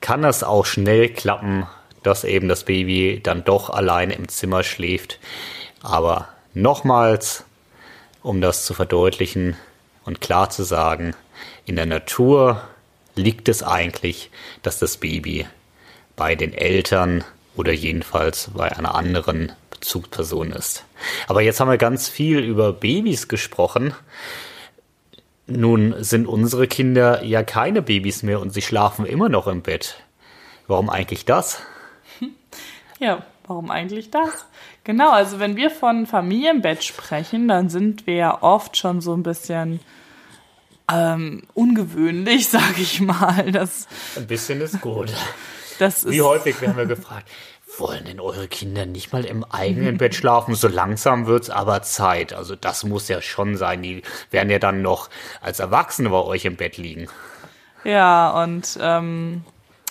kann 0.00 0.24
es 0.24 0.42
auch 0.42 0.66
schnell 0.66 1.08
klappen, 1.08 1.66
dass 2.02 2.24
eben 2.24 2.48
das 2.48 2.64
Baby 2.64 3.20
dann 3.22 3.44
doch 3.44 3.70
allein 3.70 4.10
im 4.10 4.28
Zimmer 4.28 4.62
schläft. 4.62 5.18
Aber 5.82 6.28
nochmals, 6.54 7.44
um 8.22 8.40
das 8.40 8.66
zu 8.66 8.74
verdeutlichen, 8.74 9.56
und 10.08 10.22
klar 10.22 10.48
zu 10.48 10.62
sagen, 10.62 11.14
in 11.66 11.76
der 11.76 11.84
Natur 11.84 12.62
liegt 13.14 13.46
es 13.50 13.62
eigentlich, 13.62 14.30
dass 14.62 14.78
das 14.78 14.96
Baby 14.96 15.46
bei 16.16 16.34
den 16.34 16.54
Eltern 16.54 17.24
oder 17.56 17.74
jedenfalls 17.74 18.50
bei 18.54 18.74
einer 18.74 18.94
anderen 18.94 19.52
Bezugsperson 19.68 20.52
ist. 20.52 20.86
Aber 21.26 21.42
jetzt 21.42 21.60
haben 21.60 21.68
wir 21.68 21.76
ganz 21.76 22.08
viel 22.08 22.38
über 22.38 22.72
Babys 22.72 23.28
gesprochen. 23.28 23.92
Nun 25.46 25.94
sind 26.02 26.26
unsere 26.26 26.66
Kinder 26.68 27.22
ja 27.22 27.42
keine 27.42 27.82
Babys 27.82 28.22
mehr 28.22 28.40
und 28.40 28.54
sie 28.54 28.62
schlafen 28.62 29.04
immer 29.04 29.28
noch 29.28 29.46
im 29.46 29.60
Bett. 29.60 29.96
Warum 30.66 30.88
eigentlich 30.88 31.26
das? 31.26 31.60
Ja, 33.00 33.24
warum 33.46 33.70
eigentlich 33.70 34.10
das? 34.10 34.46
Genau, 34.82 35.12
also 35.12 35.38
wenn 35.38 35.54
wir 35.54 35.70
von 35.70 36.04
Familienbett 36.04 36.82
sprechen, 36.82 37.46
dann 37.46 37.68
sind 37.68 38.08
wir 38.08 38.14
ja 38.14 38.42
oft 38.42 38.76
schon 38.76 39.00
so 39.00 39.14
ein 39.14 39.22
bisschen 39.22 39.78
ähm, 40.92 41.42
ungewöhnlich, 41.54 42.48
sage 42.50 42.80
ich 42.80 43.00
mal. 43.00 43.52
Das, 43.52 43.86
Ein 44.16 44.26
bisschen 44.26 44.60
ist 44.60 44.80
gut. 44.80 45.12
Das 45.78 46.04
ist 46.04 46.12
Wie 46.12 46.22
häufig 46.22 46.60
werden 46.60 46.76
wir 46.76 46.86
gefragt, 46.86 47.28
wollen 47.78 48.04
denn 48.04 48.20
eure 48.20 48.48
Kinder 48.48 48.86
nicht 48.86 49.12
mal 49.12 49.24
im 49.24 49.44
eigenen 49.44 49.98
Bett 49.98 50.14
schlafen? 50.14 50.54
So 50.54 50.68
langsam 50.68 51.26
wird's 51.26 51.50
aber 51.50 51.82
Zeit. 51.82 52.32
Also 52.32 52.56
das 52.56 52.84
muss 52.84 53.08
ja 53.08 53.20
schon 53.22 53.56
sein. 53.56 53.82
Die 53.82 54.02
werden 54.30 54.50
ja 54.50 54.58
dann 54.58 54.82
noch 54.82 55.08
als 55.40 55.60
Erwachsene 55.60 56.10
bei 56.10 56.22
euch 56.22 56.44
im 56.44 56.56
Bett 56.56 56.76
liegen. 56.76 57.08
Ja, 57.84 58.42
und 58.42 58.78
ähm, 58.80 59.44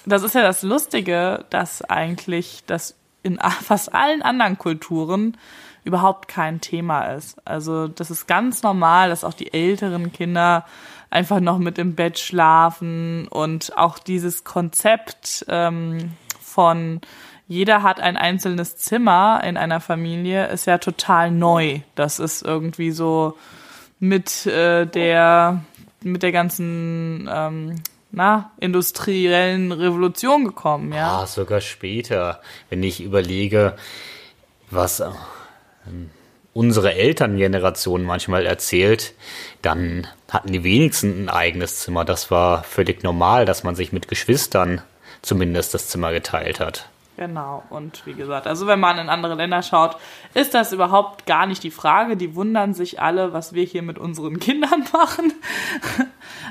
das 0.06 0.24
ist 0.24 0.36
ja 0.36 0.42
das 0.42 0.62
Lustige, 0.64 1.46
dass 1.50 1.82
eigentlich 1.82 2.64
das 2.68 2.96
in 3.24 3.40
fast 3.40 3.94
allen 3.94 4.22
anderen 4.22 4.58
Kulturen 4.58 5.38
überhaupt 5.88 6.28
kein 6.28 6.62
Thema 6.62 7.06
ist. 7.14 7.38
Also 7.46 7.88
das 7.88 8.12
ist 8.12 8.28
ganz 8.28 8.62
normal, 8.62 9.10
dass 9.10 9.24
auch 9.24 9.34
die 9.34 9.54
älteren 9.54 10.12
Kinder 10.12 10.66
einfach 11.10 11.40
noch 11.40 11.58
mit 11.58 11.78
im 11.78 11.96
Bett 11.96 12.20
schlafen 12.20 13.28
und 13.30 13.78
auch 13.78 13.98
dieses 13.98 14.44
Konzept 14.44 15.46
ähm, 15.48 16.12
von 16.42 17.02
jeder 17.48 17.82
hat 17.82 18.02
ein 18.02 18.18
einzelnes 18.18 18.76
Zimmer 18.76 19.42
in 19.46 19.56
einer 19.56 19.80
Familie 19.80 20.48
ist 20.48 20.68
ja 20.68 20.80
total 20.80 21.32
neu. 21.32 21.80
Das 21.96 22.20
ist 22.20 22.42
irgendwie 22.42 22.92
so 22.92 23.38
mit 24.00 24.46
äh, 24.46 24.86
der 24.86 25.62
mit 26.04 26.24
der 26.24 26.34
ganzen 26.34 27.30
ähm, 27.32 27.76
na, 28.12 28.52
industriellen 28.60 29.72
Revolution 29.72 30.46
gekommen, 30.46 30.94
ja. 30.94 31.20
Ah, 31.20 31.26
sogar 31.26 31.62
später, 31.62 32.42
wenn 32.70 32.84
ich 32.84 33.02
überlege, 33.02 33.76
was 34.72 35.04
unsere 36.54 36.94
Elterngeneration 36.94 38.04
manchmal 38.04 38.46
erzählt, 38.46 39.14
dann 39.62 40.08
hatten 40.30 40.52
die 40.52 40.64
wenigsten 40.64 41.26
ein 41.26 41.30
eigenes 41.30 41.82
Zimmer. 41.82 42.04
Das 42.04 42.32
war 42.32 42.64
völlig 42.64 43.04
normal, 43.04 43.46
dass 43.46 43.64
man 43.64 43.76
sich 43.76 43.94
mit 43.94 44.08
Geschwistern 44.08 44.82
zumindest 45.22 45.74
das 45.74 45.88
Zimmer 45.88 46.12
geteilt 46.12 46.60
hat. 46.60 46.90
Genau, 47.18 47.64
und 47.72 48.06
wie 48.06 48.14
gesagt, 48.14 48.46
also 48.46 48.68
wenn 48.68 48.80
man 48.80 49.00
in 49.00 49.10
andere 49.10 49.34
Länder 49.34 49.64
schaut, 49.64 49.98
ist 50.36 50.54
das 50.54 50.72
überhaupt 50.72 51.26
gar 51.26 51.48
nicht 51.48 51.64
die 51.64 51.72
Frage. 51.72 52.16
Die 52.16 52.36
wundern 52.36 52.76
sich 52.76 53.02
alle, 53.02 53.34
was 53.34 53.54
wir 53.54 53.64
hier 53.64 53.82
mit 53.82 53.98
unseren 53.98 54.40
Kindern 54.40 54.86
machen. 54.94 55.34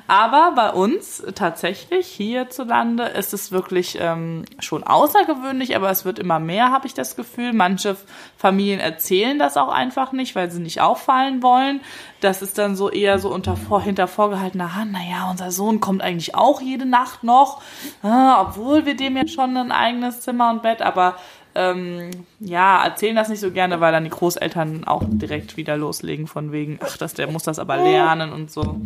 Aber 0.07 0.53
bei 0.55 0.71
uns 0.71 1.23
tatsächlich 1.35 2.07
hierzulande 2.07 3.05
ist 3.05 3.35
es 3.35 3.53
wirklich 3.53 3.99
ähm, 4.00 4.45
schon 4.59 4.85
außergewöhnlich, 4.85 5.76
aber 5.76 5.91
es 5.91 6.05
wird 6.05 6.19
immer 6.19 6.38
mehr, 6.38 6.71
habe 6.71 6.87
ich 6.87 6.95
das 6.95 7.17
Gefühl. 7.17 7.53
Manche 7.53 7.97
Familien 8.37 8.81
erzählen 8.81 9.38
das 9.38 9.57
auch 9.57 9.69
einfach 9.69 10.12
nicht, 10.12 10.35
weil 10.35 10.50
sie 10.50 10.61
nicht 10.61 10.81
auffallen 10.81 11.43
wollen. 11.43 11.81
Das 12.21 12.43
ist 12.43 12.59
dann 12.59 12.76
so 12.76 12.91
eher 12.91 13.19
so 13.19 13.33
unter 13.33 13.57
vor, 13.57 13.83
hinter 13.83 14.09
vorgehaltener 14.09 14.75
Hand, 14.75 14.93
naja, 14.93 15.29
unser 15.31 15.50
Sohn 15.50 15.81
kommt 15.81 16.03
eigentlich 16.03 16.35
auch 16.35 16.61
jede 16.61 16.87
Nacht 16.87 17.25
noch, 17.25 17.62
ah, 18.03 18.41
obwohl 18.41 18.87
wir 18.87 18.97
dem 18.97 19.17
jetzt 19.17 19.35
schon 19.35 19.57
ein 19.57 19.73
eigenes 19.73 20.21
Zimmer 20.21 20.50
und 20.50 20.62
Bett, 20.62 20.83
aber 20.83 21.17
ähm, 21.57 22.11
ja, 22.41 22.85
erzählen 22.85 23.17
das 23.17 23.29
nicht 23.29 23.41
so 23.41 23.51
gerne, 23.51 23.81
weil 23.81 23.93
dann 23.93 24.05
die 24.05 24.11
Großeltern 24.11 24.85
auch 24.85 25.03
direkt 25.07 25.57
wieder 25.57 25.77
loslegen 25.77 26.27
von 26.27 26.53
wegen, 26.53 26.79
ach, 26.83 26.97
das, 26.97 27.15
der 27.15 27.31
muss 27.31 27.45
das 27.45 27.59
aber 27.59 27.77
lernen 27.79 28.33
und 28.33 28.51
so. 28.51 28.81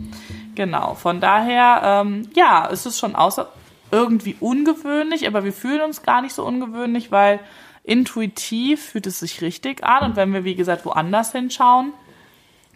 Genau, 0.54 0.94
von 0.94 1.20
daher, 1.20 1.82
ähm, 1.84 2.28
ja, 2.34 2.68
es 2.70 2.86
ist 2.86 2.98
schon 2.98 3.14
außer 3.16 3.48
irgendwie 3.90 4.36
ungewöhnlich, 4.38 5.26
aber 5.26 5.44
wir 5.44 5.52
fühlen 5.52 5.80
uns 5.80 6.02
gar 6.02 6.22
nicht 6.22 6.34
so 6.34 6.44
ungewöhnlich, 6.44 7.10
weil 7.10 7.40
intuitiv 7.82 8.90
fühlt 8.90 9.06
es 9.06 9.18
sich 9.20 9.42
richtig 9.42 9.82
an. 9.84 10.10
Und 10.10 10.16
wenn 10.16 10.32
wir, 10.32 10.44
wie 10.44 10.54
gesagt, 10.54 10.84
woanders 10.84 11.32
hinschauen, 11.32 11.92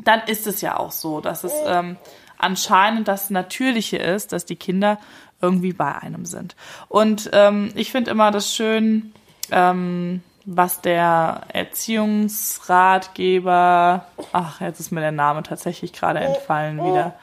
dann 0.03 0.23
ist 0.27 0.47
es 0.47 0.61
ja 0.61 0.79
auch 0.79 0.91
so, 0.91 1.21
dass 1.21 1.45
es 1.45 1.53
ähm, 1.67 1.97
anscheinend 2.39 3.07
das 3.07 3.31
Natürliche 3.31 3.99
ist, 3.99 4.33
dass 4.33 4.45
die 4.45 4.57
Kinder 4.57 4.99
irgendwie 5.41 5.73
bei 5.73 5.95
einem 5.95 6.25
sind. 6.25 6.57
Und 6.89 7.31
ähm, 7.33 7.71
ich 7.75 7.93
finde 7.93 8.11
immer 8.11 8.31
das 8.31 8.55
schön, 8.55 9.13
ähm, 9.51 10.23
was 10.47 10.83
der 10.83 11.43
Erziehungsratgeber, 11.49 14.05
ach, 14.33 14.61
jetzt 14.61 14.79
ist 14.81 14.93
mir 14.93 15.01
der 15.01 15.13
Name 15.13 15.43
tatsächlich 15.43 15.93
gerade 15.93 16.21
entfallen 16.21 16.85
wieder, 16.85 17.15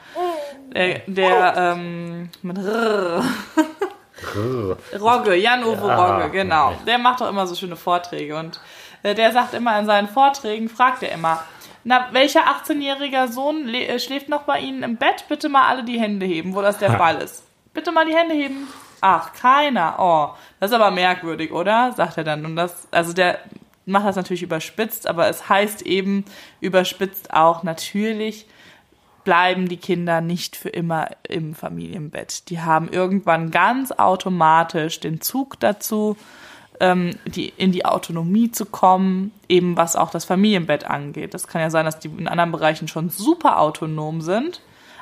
der, 0.74 1.00
der 1.06 1.54
ähm, 1.56 2.30
mit 2.42 2.58
R. 2.58 3.24
Rogge, 5.00 5.36
Jan-Uwe 5.36 5.88
ja, 5.88 5.96
Rogge, 5.96 6.30
genau. 6.30 6.74
Der 6.86 6.98
macht 6.98 7.20
doch 7.20 7.28
immer 7.28 7.46
so 7.46 7.54
schöne 7.54 7.76
Vorträge 7.76 8.36
und 8.36 8.60
äh, 9.02 9.14
der 9.14 9.32
sagt 9.32 9.54
immer 9.54 9.78
in 9.78 9.86
seinen 9.86 10.08
Vorträgen, 10.08 10.68
fragt 10.68 11.02
er 11.02 11.12
immer, 11.12 11.42
na, 11.84 12.08
welcher 12.12 12.42
18-jähriger 12.42 13.28
Sohn 13.28 13.68
äh, 13.68 13.98
schläft 13.98 14.28
noch 14.28 14.42
bei 14.42 14.60
Ihnen 14.60 14.82
im 14.82 14.96
Bett? 14.96 15.24
Bitte 15.28 15.48
mal 15.48 15.68
alle 15.68 15.84
die 15.84 16.00
Hände 16.00 16.26
heben, 16.26 16.54
wo 16.54 16.62
das 16.62 16.78
der 16.78 16.92
Fall 16.98 17.20
ist. 17.20 17.44
Bitte 17.74 17.90
mal 17.90 18.06
die 18.06 18.14
Hände 18.14 18.34
heben. 18.34 18.68
Ach, 19.02 19.32
keiner. 19.32 19.96
Oh, 19.98 20.30
das 20.60 20.70
ist 20.70 20.74
aber 20.74 20.92
merkwürdig, 20.92 21.52
oder? 21.52 21.92
Sagt 21.92 22.18
er 22.18 22.24
dann. 22.24 22.46
Und 22.46 22.56
das, 22.56 22.86
also 22.92 23.12
der 23.12 23.40
macht 23.84 24.06
das 24.06 24.16
natürlich 24.16 24.44
überspitzt, 24.44 25.08
aber 25.08 25.28
es 25.28 25.48
heißt 25.48 25.82
eben 25.82 26.24
überspitzt 26.60 27.34
auch 27.34 27.64
natürlich 27.64 28.46
bleiben 29.24 29.68
die 29.68 29.76
Kinder 29.76 30.20
nicht 30.20 30.56
für 30.56 30.68
immer 30.68 31.08
im 31.28 31.54
Familienbett. 31.54 32.48
Die 32.48 32.60
haben 32.60 32.88
irgendwann 32.88 33.50
ganz 33.50 33.92
automatisch 33.92 35.00
den 35.00 35.20
Zug 35.20 35.60
dazu, 35.60 36.16
ähm, 36.80 37.16
die, 37.26 37.48
in 37.48 37.72
die 37.72 37.84
Autonomie 37.84 38.50
zu 38.50 38.66
kommen, 38.66 39.32
eben 39.48 39.76
was 39.76 39.96
auch 39.96 40.10
das 40.10 40.24
Familienbett 40.24 40.84
angeht. 40.84 41.34
Das 41.34 41.46
kann 41.46 41.60
ja 41.60 41.70
sein, 41.70 41.84
dass 41.84 41.98
die 41.98 42.08
in 42.08 42.28
anderen 42.28 42.52
Bereichen 42.52 42.88
schon 42.88 43.10
super 43.10 43.58
autonom 43.60 44.20
sind, 44.20 44.60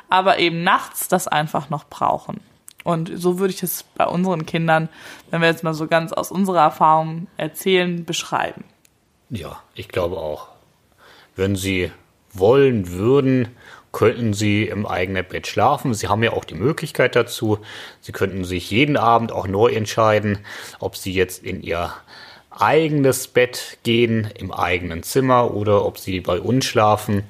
aber 0.09 0.39
eben 0.39 0.63
nachts 0.63 1.09
das 1.09 1.29
einfach 1.29 1.71
noch 1.71 1.85
brauchen. 1.85 2.41
Und 2.85 3.11
so 3.15 3.39
würde 3.39 3.53
ich 3.53 3.63
es 3.63 3.83
bei 3.83 4.07
unseren 4.07 4.47
Kindern, 4.47 4.89
wenn 5.31 5.41
wir 5.41 5.49
jetzt 5.49 5.65
mal 5.65 5.75
so 5.75 5.87
ganz 5.87 6.13
aus 6.13 6.31
unserer 6.31 6.63
Erfahrung 6.63 7.27
erzählen, 7.37 8.05
beschreiben. 8.05 8.65
Ja, 9.29 9.63
ich 9.75 9.89
glaube 9.89 10.17
auch. 10.17 10.49
Wenn 11.37 11.57
sie 11.57 11.93
wollen 12.33 12.91
würden, 12.91 13.49
könnten 13.93 14.35
sie 14.35 14.65
im 14.65 14.87
eigenen 14.87 15.25
Bett 15.25 15.47
schlafen. 15.47 15.95
Sie 15.95 16.09
haben 16.09 16.23
ja 16.23 16.33
auch 16.33 16.45
die 16.45 16.55
Möglichkeit 16.55 17.17
dazu. 17.17 17.59
Sie 18.01 18.13
könnten 18.13 18.45
sich 18.45 18.71
jeden 18.71 18.97
Abend 18.97 19.33
auch 19.33 19.47
neu 19.47 19.69
entscheiden, 19.69 20.39
ob 20.79 20.97
sie 20.97 21.13
jetzt 21.13 21.43
in 21.43 21.63
ihr 21.63 21.93
eigenes 22.51 23.29
Bett 23.29 23.79
gehen, 23.83 24.29
im 24.39 24.53
eigenen 24.53 25.03
Zimmer 25.03 25.55
oder 25.55 25.85
ob 25.85 25.99
sie 25.99 26.21
bei 26.21 26.41
uns 26.41 26.67
schlafen. 26.67 27.25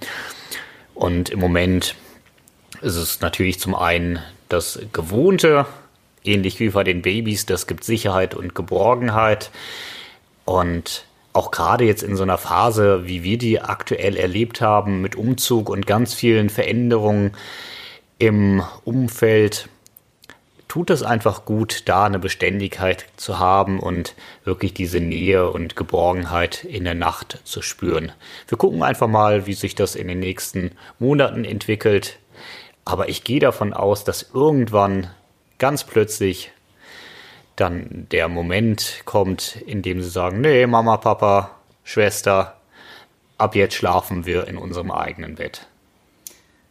Und 0.94 1.30
im 1.30 1.38
Moment 1.38 1.94
ist 2.82 2.96
es 2.96 3.20
natürlich 3.20 3.60
zum 3.60 3.74
einen 3.74 4.18
das 4.52 4.78
Gewohnte, 4.92 5.66
ähnlich 6.24 6.60
wie 6.60 6.70
bei 6.70 6.84
den 6.84 7.02
Babys, 7.02 7.46
das 7.46 7.66
gibt 7.66 7.84
Sicherheit 7.84 8.34
und 8.34 8.54
Geborgenheit. 8.54 9.50
Und 10.44 11.04
auch 11.32 11.50
gerade 11.50 11.84
jetzt 11.84 12.02
in 12.02 12.16
so 12.16 12.22
einer 12.22 12.38
Phase, 12.38 13.06
wie 13.06 13.22
wir 13.22 13.38
die 13.38 13.60
aktuell 13.60 14.16
erlebt 14.16 14.60
haben, 14.60 15.00
mit 15.00 15.14
Umzug 15.14 15.68
und 15.68 15.86
ganz 15.86 16.12
vielen 16.14 16.50
Veränderungen 16.50 17.32
im 18.18 18.62
Umfeld, 18.84 19.68
tut 20.70 20.90
es 20.90 21.02
einfach 21.02 21.44
gut, 21.44 21.82
da 21.86 22.04
eine 22.04 22.20
Beständigkeit 22.20 23.06
zu 23.16 23.40
haben 23.40 23.80
und 23.80 24.14
wirklich 24.44 24.72
diese 24.72 25.00
Nähe 25.00 25.50
und 25.50 25.74
Geborgenheit 25.74 26.62
in 26.62 26.84
der 26.84 26.94
Nacht 26.94 27.40
zu 27.44 27.60
spüren. 27.60 28.12
Wir 28.46 28.56
gucken 28.56 28.84
einfach 28.84 29.08
mal, 29.08 29.46
wie 29.46 29.54
sich 29.54 29.74
das 29.74 29.96
in 29.96 30.06
den 30.06 30.20
nächsten 30.20 30.70
Monaten 31.00 31.44
entwickelt. 31.44 32.18
Aber 32.84 33.08
ich 33.08 33.24
gehe 33.24 33.40
davon 33.40 33.72
aus, 33.72 34.04
dass 34.04 34.30
irgendwann 34.34 35.10
ganz 35.58 35.84
plötzlich 35.84 36.52
dann 37.56 38.06
der 38.10 38.28
Moment 38.28 39.02
kommt, 39.04 39.56
in 39.66 39.82
dem 39.82 40.02
sie 40.02 40.08
sagen, 40.08 40.40
nee, 40.40 40.66
Mama, 40.66 40.96
Papa, 40.96 41.50
Schwester, 41.84 42.56
ab 43.36 43.54
jetzt 43.54 43.74
schlafen 43.74 44.24
wir 44.24 44.48
in 44.48 44.56
unserem 44.56 44.90
eigenen 44.90 45.34
Bett. 45.34 45.66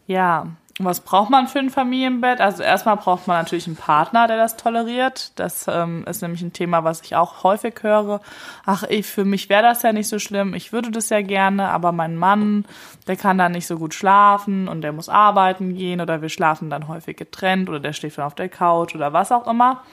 Ja, 0.08 0.48
was 0.86 1.02
braucht 1.02 1.30
man 1.30 1.48
für 1.48 1.60
ein 1.60 1.70
Familienbett? 1.70 2.40
Also 2.40 2.64
erstmal 2.64 2.96
braucht 2.96 3.28
man 3.28 3.38
natürlich 3.38 3.68
einen 3.68 3.76
Partner, 3.76 4.28
der 4.28 4.38
das 4.38 4.56
toleriert. 4.56 5.32
Das 5.36 5.66
ähm, 5.68 6.06
ist 6.08 6.22
nämlich 6.22 6.42
ein 6.42 6.54
Thema, 6.54 6.86
was 6.86 7.02
ich 7.02 7.16
auch 7.18 7.44
häufig 7.44 7.76
höre. 7.82 8.22
Ach, 8.66 8.84
ich, 8.84 9.06
für 9.06 9.26
mich 9.26 9.50
wäre 9.50 9.64
das 9.64 9.82
ja 9.84 9.92
nicht 9.92 10.08
so 10.08 10.20
schlimm. 10.20 10.54
Ich 10.54 10.72
würde 10.72 10.90
das 10.90 11.10
ja 11.10 11.22
gerne, 11.22 11.70
aber 11.70 11.92
mein 11.92 12.16
Mann, 12.16 12.66
der 13.08 13.18
kann 13.18 13.38
da 13.38 13.50
nicht 13.50 13.68
so 13.68 13.78
gut 13.78 13.94
schlafen 13.94 14.70
und 14.70 14.82
der 14.82 14.94
muss 14.94 15.10
arbeiten 15.10 15.76
gehen 15.76 16.00
oder 16.00 16.22
wir 16.22 16.30
schlafen 16.30 16.70
dann 16.70 16.88
häufig 16.88 17.18
getrennt 17.18 17.68
oder 17.68 17.82
der 17.82 17.94
schläft 17.94 18.18
dann 18.18 18.26
auf 18.26 18.36
der 18.36 18.48
Couch 18.50 18.96
oder 18.96 19.12
was 19.12 19.32
auch 19.34 19.48
immer. 19.48 19.84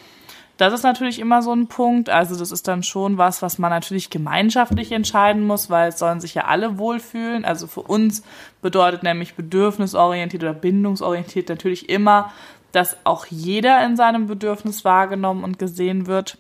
Das 0.56 0.72
ist 0.72 0.84
natürlich 0.84 1.18
immer 1.18 1.42
so 1.42 1.52
ein 1.52 1.66
Punkt. 1.66 2.08
Also 2.08 2.36
das 2.36 2.50
ist 2.50 2.66
dann 2.66 2.82
schon 2.82 3.18
was, 3.18 3.42
was 3.42 3.58
man 3.58 3.70
natürlich 3.70 4.08
gemeinschaftlich 4.08 4.90
entscheiden 4.92 5.46
muss, 5.46 5.68
weil 5.68 5.90
es 5.90 5.98
sollen 5.98 6.20
sich 6.20 6.34
ja 6.34 6.44
alle 6.44 6.78
wohlfühlen. 6.78 7.44
Also 7.44 7.66
für 7.66 7.82
uns 7.82 8.22
bedeutet 8.62 9.02
nämlich 9.02 9.34
bedürfnisorientiert 9.34 10.42
oder 10.42 10.54
bindungsorientiert 10.54 11.48
natürlich 11.50 11.88
immer, 11.90 12.32
dass 12.72 12.96
auch 13.04 13.26
jeder 13.26 13.84
in 13.84 13.96
seinem 13.96 14.26
Bedürfnis 14.26 14.84
wahrgenommen 14.84 15.44
und 15.44 15.58
gesehen 15.58 16.06
wird 16.06 16.38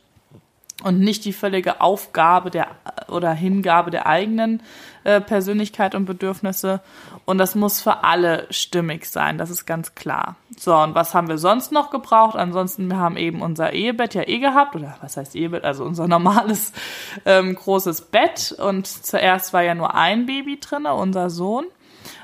und 0.82 1.00
nicht 1.00 1.24
die 1.24 1.32
völlige 1.32 1.80
Aufgabe 1.80 2.50
der 2.50 2.68
oder 3.08 3.32
Hingabe 3.32 3.90
der 3.90 4.06
eigenen 4.06 4.62
äh, 5.04 5.20
Persönlichkeit 5.20 5.94
und 5.94 6.04
Bedürfnisse. 6.04 6.80
Und 7.24 7.38
das 7.38 7.54
muss 7.54 7.80
für 7.80 8.04
alle 8.04 8.46
stimmig 8.50 9.06
sein, 9.06 9.38
das 9.38 9.50
ist 9.50 9.64
ganz 9.64 9.94
klar. 9.94 10.36
So, 10.58 10.76
und 10.76 10.94
was 10.94 11.14
haben 11.14 11.28
wir 11.28 11.38
sonst 11.38 11.72
noch 11.72 11.90
gebraucht? 11.90 12.36
Ansonsten, 12.36 12.88
wir 12.88 12.98
haben 12.98 13.16
eben 13.16 13.40
unser 13.40 13.72
Ehebett 13.72 14.14
ja 14.14 14.28
eh 14.28 14.38
gehabt, 14.38 14.76
oder 14.76 14.96
was 15.00 15.16
heißt 15.16 15.34
Ehebett? 15.34 15.64
Also 15.64 15.84
unser 15.84 16.08
normales 16.08 16.72
ähm, 17.24 17.54
großes 17.54 18.02
Bett. 18.02 18.54
Und 18.58 18.86
zuerst 18.86 19.52
war 19.52 19.62
ja 19.62 19.74
nur 19.74 19.94
ein 19.94 20.26
Baby 20.26 20.58
drinne, 20.60 20.94
unser 20.94 21.30
Sohn 21.30 21.66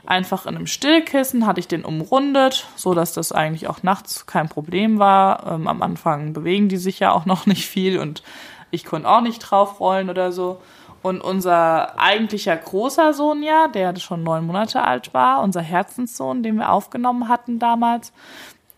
einfach 0.07 0.47
in 0.47 0.57
einem 0.57 0.67
Stillkissen, 0.67 1.47
hatte 1.47 1.61
ich 1.61 1.69
den 1.69 1.85
umrundet, 1.85 2.67
so 2.77 2.95
dass 2.95 3.13
das 3.13 3.33
eigentlich 3.33 3.69
auch 3.69 3.83
nachts 3.83 4.27
kein 4.27 4.49
Problem 4.49 4.99
war. 4.99 5.47
Ähm, 5.47 5.69
am 5.69 5.83
Anfang 5.83 6.33
bewegen 6.33 6.69
die 6.69 6.77
sich 6.77 6.99
ja 6.99 7.13
auch 7.13 7.27
noch 7.27 7.47
nicht 7.47 7.67
viel 7.67 7.99
und 7.99 8.23
ich 8.71 8.85
konnte 8.85 9.09
auch 9.09 9.21
nicht 9.21 9.39
draufrollen 9.39 10.11
oder 10.11 10.33
so. 10.33 10.61
Und 11.03 11.21
unser 11.21 11.99
eigentlicher 11.99 12.57
großer 12.57 13.13
Sohn 13.13 13.43
ja, 13.43 13.67
der 13.67 13.97
schon 13.97 14.23
neun 14.23 14.47
Monate 14.47 14.83
alt 14.83 15.13
war, 15.13 15.43
unser 15.43 15.61
Herzenssohn, 15.61 16.45
den 16.45 16.57
wir 16.57 16.71
aufgenommen 16.71 17.29
hatten 17.29 17.59
damals, 17.59 18.13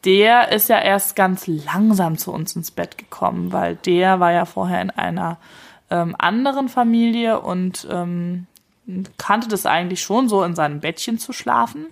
der 0.04 0.52
ist 0.52 0.68
ja 0.68 0.78
erst 0.78 1.16
ganz 1.16 1.46
langsam 1.46 2.18
zu 2.18 2.32
uns 2.32 2.56
ins 2.56 2.70
Bett 2.70 2.98
gekommen, 2.98 3.52
weil 3.52 3.76
der 3.76 4.20
war 4.20 4.32
ja 4.32 4.44
vorher 4.46 4.80
in 4.80 4.90
einer 4.90 5.38
ähm, 5.90 6.14
anderen 6.18 6.68
Familie 6.68 7.40
und 7.40 7.86
ähm, 7.90 8.46
kannte 9.18 9.48
das 9.48 9.66
eigentlich 9.66 10.02
schon 10.02 10.28
so, 10.28 10.42
in 10.42 10.54
seinem 10.54 10.80
Bettchen 10.80 11.18
zu 11.18 11.32
schlafen. 11.32 11.86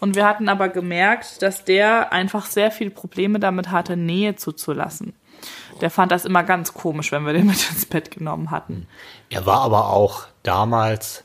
Und 0.00 0.14
wir 0.14 0.26
hatten 0.26 0.48
aber 0.48 0.68
gemerkt, 0.68 1.42
dass 1.42 1.64
der 1.64 2.12
einfach 2.12 2.46
sehr 2.46 2.70
viele 2.70 2.90
Probleme 2.90 3.40
damit 3.40 3.70
hatte, 3.70 3.96
Nähe 3.96 4.36
zuzulassen. 4.36 5.14
Der 5.80 5.90
fand 5.90 6.12
das 6.12 6.24
immer 6.24 6.42
ganz 6.42 6.74
komisch, 6.74 7.12
wenn 7.12 7.24
wir 7.24 7.32
den 7.32 7.46
mit 7.46 7.70
ins 7.70 7.86
Bett 7.86 8.10
genommen 8.10 8.50
hatten. 8.50 8.86
Er 9.30 9.46
war 9.46 9.60
aber 9.60 9.90
auch 9.90 10.26
damals 10.42 11.24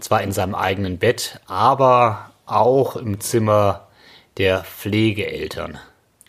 zwar 0.00 0.22
in 0.22 0.32
seinem 0.32 0.54
eigenen 0.54 0.98
Bett, 0.98 1.40
aber 1.46 2.30
auch 2.46 2.96
im 2.96 3.20
Zimmer 3.20 3.88
der 4.36 4.64
Pflegeeltern. 4.64 5.78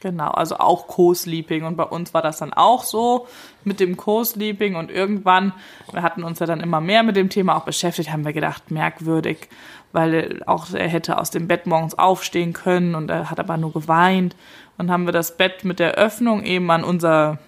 Genau, 0.05 0.29
also 0.29 0.57
auch 0.57 0.85
Co-Sleeping. 0.85 1.63
Und 1.63 1.77
bei 1.77 1.83
uns 1.83 2.13
war 2.13 2.21
das 2.21 2.37
dann 2.37 2.53
auch 2.53 2.83
so 2.83 3.25
mit 3.63 3.79
dem 3.79 3.97
Co-Sleeping. 3.97 4.75
Und 4.75 4.91
irgendwann, 4.91 5.51
wir 5.91 6.03
hatten 6.03 6.23
uns 6.23 6.37
ja 6.37 6.45
dann 6.45 6.59
immer 6.59 6.79
mehr 6.79 7.01
mit 7.01 7.15
dem 7.15 7.29
Thema 7.29 7.57
auch 7.57 7.65
beschäftigt, 7.65 8.11
haben 8.11 8.23
wir 8.23 8.31
gedacht, 8.31 8.69
merkwürdig, 8.69 9.49
weil 9.93 10.43
auch 10.45 10.71
er 10.71 10.87
hätte 10.87 11.17
aus 11.17 11.31
dem 11.31 11.47
Bett 11.47 11.65
morgens 11.65 11.97
aufstehen 11.97 12.53
können 12.53 12.93
und 12.93 13.09
er 13.09 13.31
hat 13.31 13.39
aber 13.39 13.57
nur 13.57 13.73
geweint. 13.73 14.35
Und 14.77 14.91
haben 14.91 15.07
wir 15.07 15.11
das 15.11 15.37
Bett 15.37 15.65
mit 15.65 15.79
der 15.79 15.95
Öffnung 15.95 16.43
eben 16.43 16.69
an 16.69 16.83
unser 16.83 17.39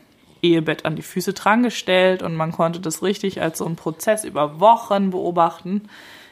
Ehebett 0.41 0.83
an 0.83 0.95
die 0.95 1.03
Füße 1.03 1.33
drangestellt 1.33 2.23
und 2.23 2.35
man 2.35 2.51
konnte 2.51 2.79
das 2.79 3.03
richtig 3.03 3.39
als 3.39 3.59
so 3.59 3.67
einen 3.67 3.75
Prozess 3.75 4.23
über 4.23 4.59
Wochen 4.59 5.11
beobachten 5.11 5.89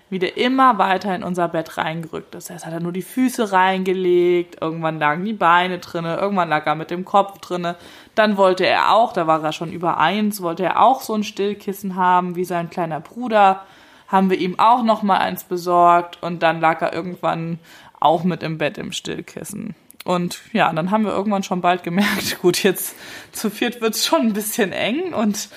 wie 0.09 0.19
der 0.19 0.37
immer 0.37 0.77
weiter 0.77 1.15
in 1.15 1.23
unser 1.23 1.47
Bett 1.47 1.77
reingerückt 1.77 2.35
ist. 2.35 2.49
Erst 2.49 2.65
hat 2.65 2.73
er 2.73 2.79
nur 2.79 2.91
die 2.91 3.01
Füße 3.01 3.51
reingelegt, 3.51 4.61
irgendwann 4.61 4.99
lagen 4.99 5.25
die 5.25 5.33
Beine 5.33 5.79
drinne, 5.79 6.17
irgendwann 6.17 6.49
lag 6.49 6.65
er 6.67 6.75
mit 6.75 6.91
dem 6.91 7.05
Kopf 7.05 7.39
drinne. 7.39 7.75
Dann 8.13 8.37
wollte 8.37 8.65
er 8.65 8.93
auch, 8.93 9.13
da 9.13 9.25
war 9.27 9.43
er 9.43 9.51
schon 9.51 9.71
über 9.71 9.97
eins, 9.97 10.41
wollte 10.41 10.63
er 10.63 10.81
auch 10.81 11.01
so 11.01 11.15
ein 11.15 11.23
Stillkissen 11.23 11.95
haben 11.95 12.35
wie 12.35 12.45
sein 12.45 12.69
kleiner 12.69 12.99
Bruder. 12.99 13.63
Haben 14.07 14.29
wir 14.29 14.37
ihm 14.37 14.59
auch 14.59 14.83
noch 14.83 15.01
mal 15.01 15.17
eins 15.17 15.43
besorgt 15.43 16.21
und 16.21 16.43
dann 16.43 16.61
lag 16.61 16.81
er 16.81 16.93
irgendwann 16.93 17.59
auch 17.99 18.23
mit 18.23 18.43
im 18.43 18.59
Bett 18.59 18.77
im 18.77 18.91
Stillkissen. 18.91 19.73
Und 20.05 20.41
ja, 20.53 20.71
dann 20.71 20.91
haben 20.91 21.03
wir 21.03 21.11
irgendwann 21.11 21.41
schon 21.41 21.61
bald 21.61 21.83
gemerkt, 21.83 22.39
gut, 22.41 22.61
jetzt 22.61 22.95
zu 23.31 23.49
viert 23.49 23.81
wird's 23.81 24.05
schon 24.05 24.21
ein 24.21 24.33
bisschen 24.33 24.71
eng 24.71 25.13
und 25.13 25.49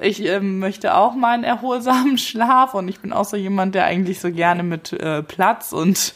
ich 0.00 0.24
ähm, 0.24 0.58
möchte 0.58 0.94
auch 0.94 1.14
meinen 1.14 1.44
erholsamen 1.44 2.18
Schlaf 2.18 2.74
und 2.74 2.88
ich 2.88 3.00
bin 3.00 3.12
auch 3.12 3.24
so 3.24 3.36
jemand, 3.36 3.74
der 3.74 3.84
eigentlich 3.84 4.20
so 4.20 4.30
gerne 4.30 4.62
mit 4.62 4.92
äh, 4.92 5.22
Platz 5.22 5.72
und, 5.72 6.14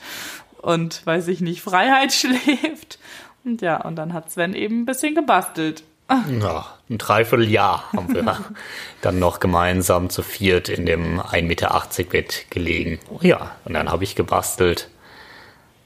und, 0.62 1.04
weiß 1.06 1.28
ich 1.28 1.40
nicht, 1.40 1.62
Freiheit 1.62 2.12
schläft. 2.12 2.98
Und 3.44 3.62
ja, 3.62 3.80
und 3.80 3.96
dann 3.96 4.12
hat 4.12 4.30
Sven 4.30 4.54
eben 4.54 4.82
ein 4.82 4.86
bisschen 4.86 5.14
gebastelt. 5.14 5.82
Ja, 6.40 6.66
ein 6.88 6.98
Dreivierteljahr 6.98 7.84
haben 7.92 8.12
wir 8.12 8.24
dann 9.00 9.18
noch 9.20 9.38
gemeinsam 9.38 10.10
zu 10.10 10.22
viert 10.22 10.68
in 10.68 10.84
dem 10.84 11.20
1,80 11.20 11.42
Meter 11.42 11.84
Bett 12.10 12.46
gelegen. 12.50 12.98
Oh 13.08 13.20
ja, 13.22 13.52
und 13.64 13.74
dann 13.74 13.90
habe 13.90 14.02
ich 14.02 14.16
gebastelt. 14.16 14.88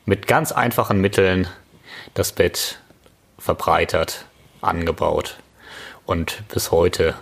Mit 0.07 0.27
ganz 0.27 0.51
einfachen 0.51 1.01
Mitteln 1.01 1.47
das 2.15 2.33
Bett 2.33 2.79
verbreitert, 3.39 4.25
angebaut. 4.63 5.37
Und 6.07 6.43
bis 6.49 6.71
heute 6.71 7.15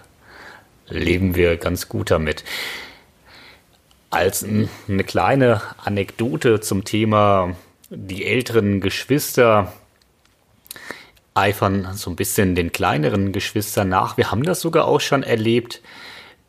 leben 0.92 1.34
wir 1.34 1.56
ganz 1.56 1.88
gut 1.88 2.10
damit. 2.10 2.44
Als 4.10 4.44
eine 4.44 5.04
kleine 5.04 5.62
Anekdote 5.82 6.60
zum 6.60 6.84
Thema 6.84 7.56
die 7.88 8.26
älteren 8.26 8.80
Geschwister 8.80 9.72
eifern 11.34 11.88
so 11.94 12.10
ein 12.10 12.16
bisschen 12.16 12.54
den 12.54 12.72
kleineren 12.72 13.32
Geschwistern 13.32 13.88
nach. 13.88 14.16
Wir 14.16 14.30
haben 14.30 14.42
das 14.42 14.60
sogar 14.60 14.86
auch 14.86 15.00
schon 15.00 15.22
erlebt, 15.22 15.80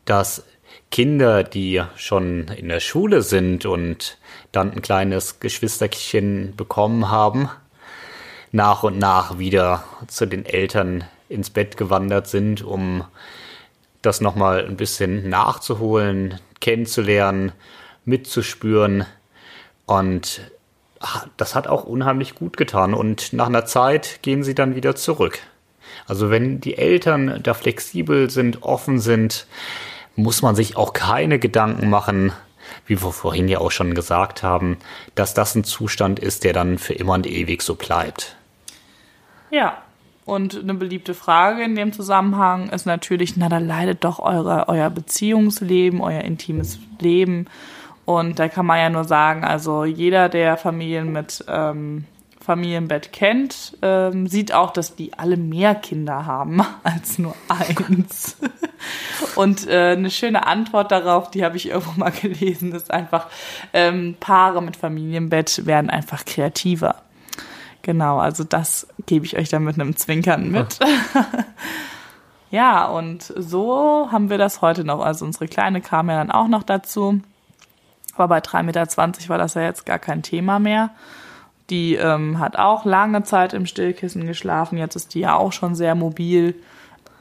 dass 0.06 0.44
Kinder, 0.92 1.44
die 1.44 1.82
schon 1.96 2.50
in 2.50 2.68
der 2.68 2.80
Schule 2.80 3.22
sind 3.22 3.66
und 3.66 4.18
dann 4.52 4.72
ein 4.72 4.82
kleines 4.82 5.40
Geschwisterchen 5.40 6.56
bekommen 6.56 7.10
haben, 7.10 7.50
nach 8.52 8.84
und 8.84 9.00
nach 9.00 9.40
wieder 9.40 9.84
zu 10.08 10.26
den 10.26 10.46
Eltern 10.46 11.06
ins 11.30 11.50
Bett 11.50 11.78
gewandert 11.78 12.28
sind, 12.28 12.62
um 12.62 13.06
das 14.04 14.22
nochmal 14.22 14.66
ein 14.66 14.78
bisschen 14.78 15.30
nachzuholen, 15.30 16.40
kennenzulernen, 16.60 17.52
mitzuspüren. 18.06 19.06
Und 19.86 20.42
das 21.38 21.56
hat 21.56 21.68
auch 21.68 21.84
unheimlich 21.86 22.36
gut 22.36 22.58
getan 22.58 22.94
und 22.94 23.34
nach 23.34 23.48
einer 23.48 23.66
Zeit 23.66 24.20
gehen 24.22 24.44
sie 24.44 24.56
dann 24.56 24.76
wieder 24.76 24.96
zurück. 24.96 25.40
Also 26.08 26.30
wenn 26.30 26.62
die 26.62 26.78
Eltern 26.78 27.42
da 27.44 27.54
flexibel 27.54 28.30
sind, 28.30 28.64
offen 28.64 29.00
sind, 29.00 29.48
muss 30.16 30.42
man 30.42 30.56
sich 30.56 30.78
auch 30.78 30.94
keine 30.94 31.40
Gedanken 31.40 31.90
machen, 31.90 32.32
wie 32.86 33.02
wir 33.02 33.12
vorhin 33.12 33.48
ja 33.48 33.60
auch 33.60 33.72
schon 33.72 33.94
gesagt 33.94 34.44
haben, 34.44 34.78
dass 35.16 35.34
das 35.34 35.56
ein 35.56 35.64
Zustand 35.64 36.20
ist, 36.20 36.44
der 36.44 36.54
dann 36.54 36.78
für 36.78 36.94
immer 36.94 37.14
und 37.14 37.28
ewig 37.28 37.62
so 37.62 37.76
bleibt. 37.76 38.36
Ja, 39.52 39.83
und 40.26 40.58
eine 40.58 40.74
beliebte 40.74 41.14
Frage 41.14 41.64
in 41.64 41.76
dem 41.76 41.94
Zusammenhang 41.94 42.70
ist 42.70 42.86
natürlich, 42.86 43.38
na, 43.38 43.50
da 43.50 43.58
leidet 43.58 44.04
doch 44.04 44.20
eure, 44.20 44.70
euer 44.70 44.90
Beziehungsleben, 44.90 46.02
euer 46.02 46.22
intimes 46.22 46.80
Leben 47.00 47.48
und 48.06 48.40
da 48.40 48.50
kann 48.50 48.66
man 48.66 48.80
ja 48.80 48.90
nur 48.90 49.06
sagen, 49.06 49.44
also 49.44 49.86
jeder, 49.86 50.30
der 50.30 50.58
Familien 50.58 51.12
mit 51.12 51.44
ähm, 51.48 52.06
Familienbett 52.44 53.14
kennt, 53.14 53.78
ähm, 53.82 54.28
sieht 54.28 54.54
auch, 54.54 54.72
dass 54.72 54.96
die 54.96 55.14
alle 55.14 55.38
mehr 55.38 55.76
Kinder 55.76 56.26
haben 56.26 56.62
als 56.84 57.18
nur 57.18 57.36
eins. 57.48 58.38
Und 59.36 59.68
äh, 59.68 59.94
eine 59.94 60.12
schöne 60.12 60.46
Antwort 60.46 60.92
darauf, 60.92 61.32
die 61.32 61.46
habe 61.46 61.56
ich 61.56 61.70
irgendwo 61.70 61.98
mal 61.98 62.12
gelesen, 62.22 62.74
ist 62.74 62.92
einfach, 62.92 63.28
ähm, 63.72 64.16
Paare 64.20 64.62
mit 64.62 64.76
Familienbett 64.76 65.66
werden 65.66 65.90
einfach 65.90 66.26
kreativer. 66.26 66.98
Genau, 67.84 68.18
also 68.18 68.46
das 68.46 68.88
gebe 69.06 69.26
ich 69.26 69.38
euch 69.38 69.50
dann 69.50 69.66
mit 69.66 69.80
einem 69.80 69.96
Zwinkern 69.96 70.50
mit. 70.50 70.80
ja, 72.50 72.86
und 72.88 73.22
so 73.38 74.08
haben 74.10 74.30
wir 74.30 74.38
das 74.38 74.62
heute 74.62 74.86
noch. 74.86 75.02
Also 75.02 75.26
unsere 75.26 75.50
Kleine 75.50 75.82
kam 75.82 76.10
ja 76.10 76.16
dann 76.16 76.32
auch 76.32 76.48
noch 76.48 76.64
dazu. 76.64 77.20
Aber 78.16 78.30
bei 78.30 78.40
3,20 78.40 78.64
Meter 78.64 79.30
war 79.30 79.38
das 79.38 79.56
ja 79.56 79.64
jetzt 79.64 79.86
gar 79.86 80.00
kein 80.00 80.24
Thema 80.24 80.60
mehr. 80.60 80.92
Die 81.70 81.96
ähm, 81.96 82.40
hat 82.40 82.58
auch 82.58 82.86
lange 82.86 83.24
Zeit 83.24 83.54
im 83.54 83.66
Stillkissen 83.66 84.26
geschlafen. 84.28 84.78
Jetzt 84.78 84.96
ist 84.96 85.14
die 85.14 85.20
ja 85.20 85.36
auch 85.36 85.52
schon 85.52 85.76
sehr 85.76 85.96
mobil 85.96 86.56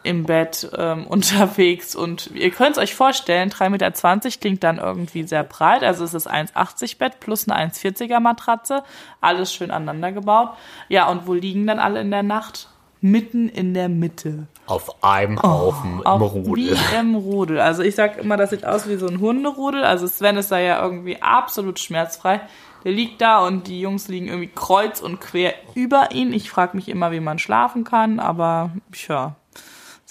im 0.03 0.25
Bett 0.25 0.71
ähm, 0.77 1.07
unterwegs. 1.09 1.95
Und 1.95 2.31
ihr 2.35 2.51
könnt 2.51 2.73
es 2.73 2.79
euch 2.79 2.95
vorstellen, 2.95 3.51
3,20 3.51 3.71
Meter 3.71 4.31
klingt 4.41 4.65
dann 4.65 4.79
irgendwie 4.79 5.25
sehr 5.25 5.45
breit. 5.45 5.83
Also 5.83 6.05
es 6.05 6.15
ist 6.15 6.31
1,80 6.31 6.99
Bett 6.99 7.21
plus 7.21 7.49
eine 7.49 7.73
1,40er 7.73 8.21
Matratze. 8.21 8.83
Alles 9.21 9.53
schön 9.53 9.71
aneinander 9.71 10.13
gebaut. 10.13 10.51
Ja, 10.89 11.09
und 11.09 11.27
wo 11.27 11.35
liegen 11.35 11.67
dann 11.67 11.79
alle 11.79 12.01
in 12.01 12.11
der 12.11 12.23
Nacht? 12.23 12.69
Mitten 13.01 13.49
in 13.49 13.75
der 13.75 13.89
Mitte. 13.89 14.47
Auf 14.67 15.03
einem 15.03 15.37
oh, 15.39 15.43
Haufen 15.43 16.03
oh, 16.05 16.15
im 16.15 16.23
Rudel. 16.23 16.77
Wie 16.77 16.97
im 16.97 17.17
Rudel. 17.17 17.61
Also 17.61 17.83
ich 17.83 17.97
sag 17.97 18.17
immer, 18.19 18.37
das 18.37 18.51
sieht 18.51 18.65
aus 18.65 18.89
wie 18.89 18.95
so 18.95 19.09
ein 19.09 19.19
Hunderudel. 19.19 19.83
Also 19.83 20.07
Sven 20.07 20.37
ist 20.37 20.53
da 20.53 20.61
ja 20.61 20.81
irgendwie 20.81 21.21
absolut 21.21 21.81
schmerzfrei. 21.81 22.41
Der 22.85 22.93
liegt 22.93 23.21
da 23.21 23.45
und 23.47 23.67
die 23.67 23.81
Jungs 23.81 24.09
liegen 24.09 24.29
irgendwie 24.29 24.51
kreuz 24.55 25.01
und 25.01 25.21
quer 25.21 25.55
über 25.75 26.13
ihn. 26.13 26.33
Ich 26.33 26.51
frage 26.51 26.77
mich 26.77 26.89
immer, 26.89 27.13
wie 27.13 27.21
man 27.21 27.39
schlafen 27.39 27.85
kann, 27.85 28.19
aber 28.21 28.71
ja, 29.09 29.37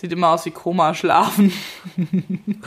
sieht 0.01 0.11
immer 0.11 0.29
aus 0.29 0.45
wie 0.45 0.51
Koma 0.51 0.93
schlafen. 0.95 1.53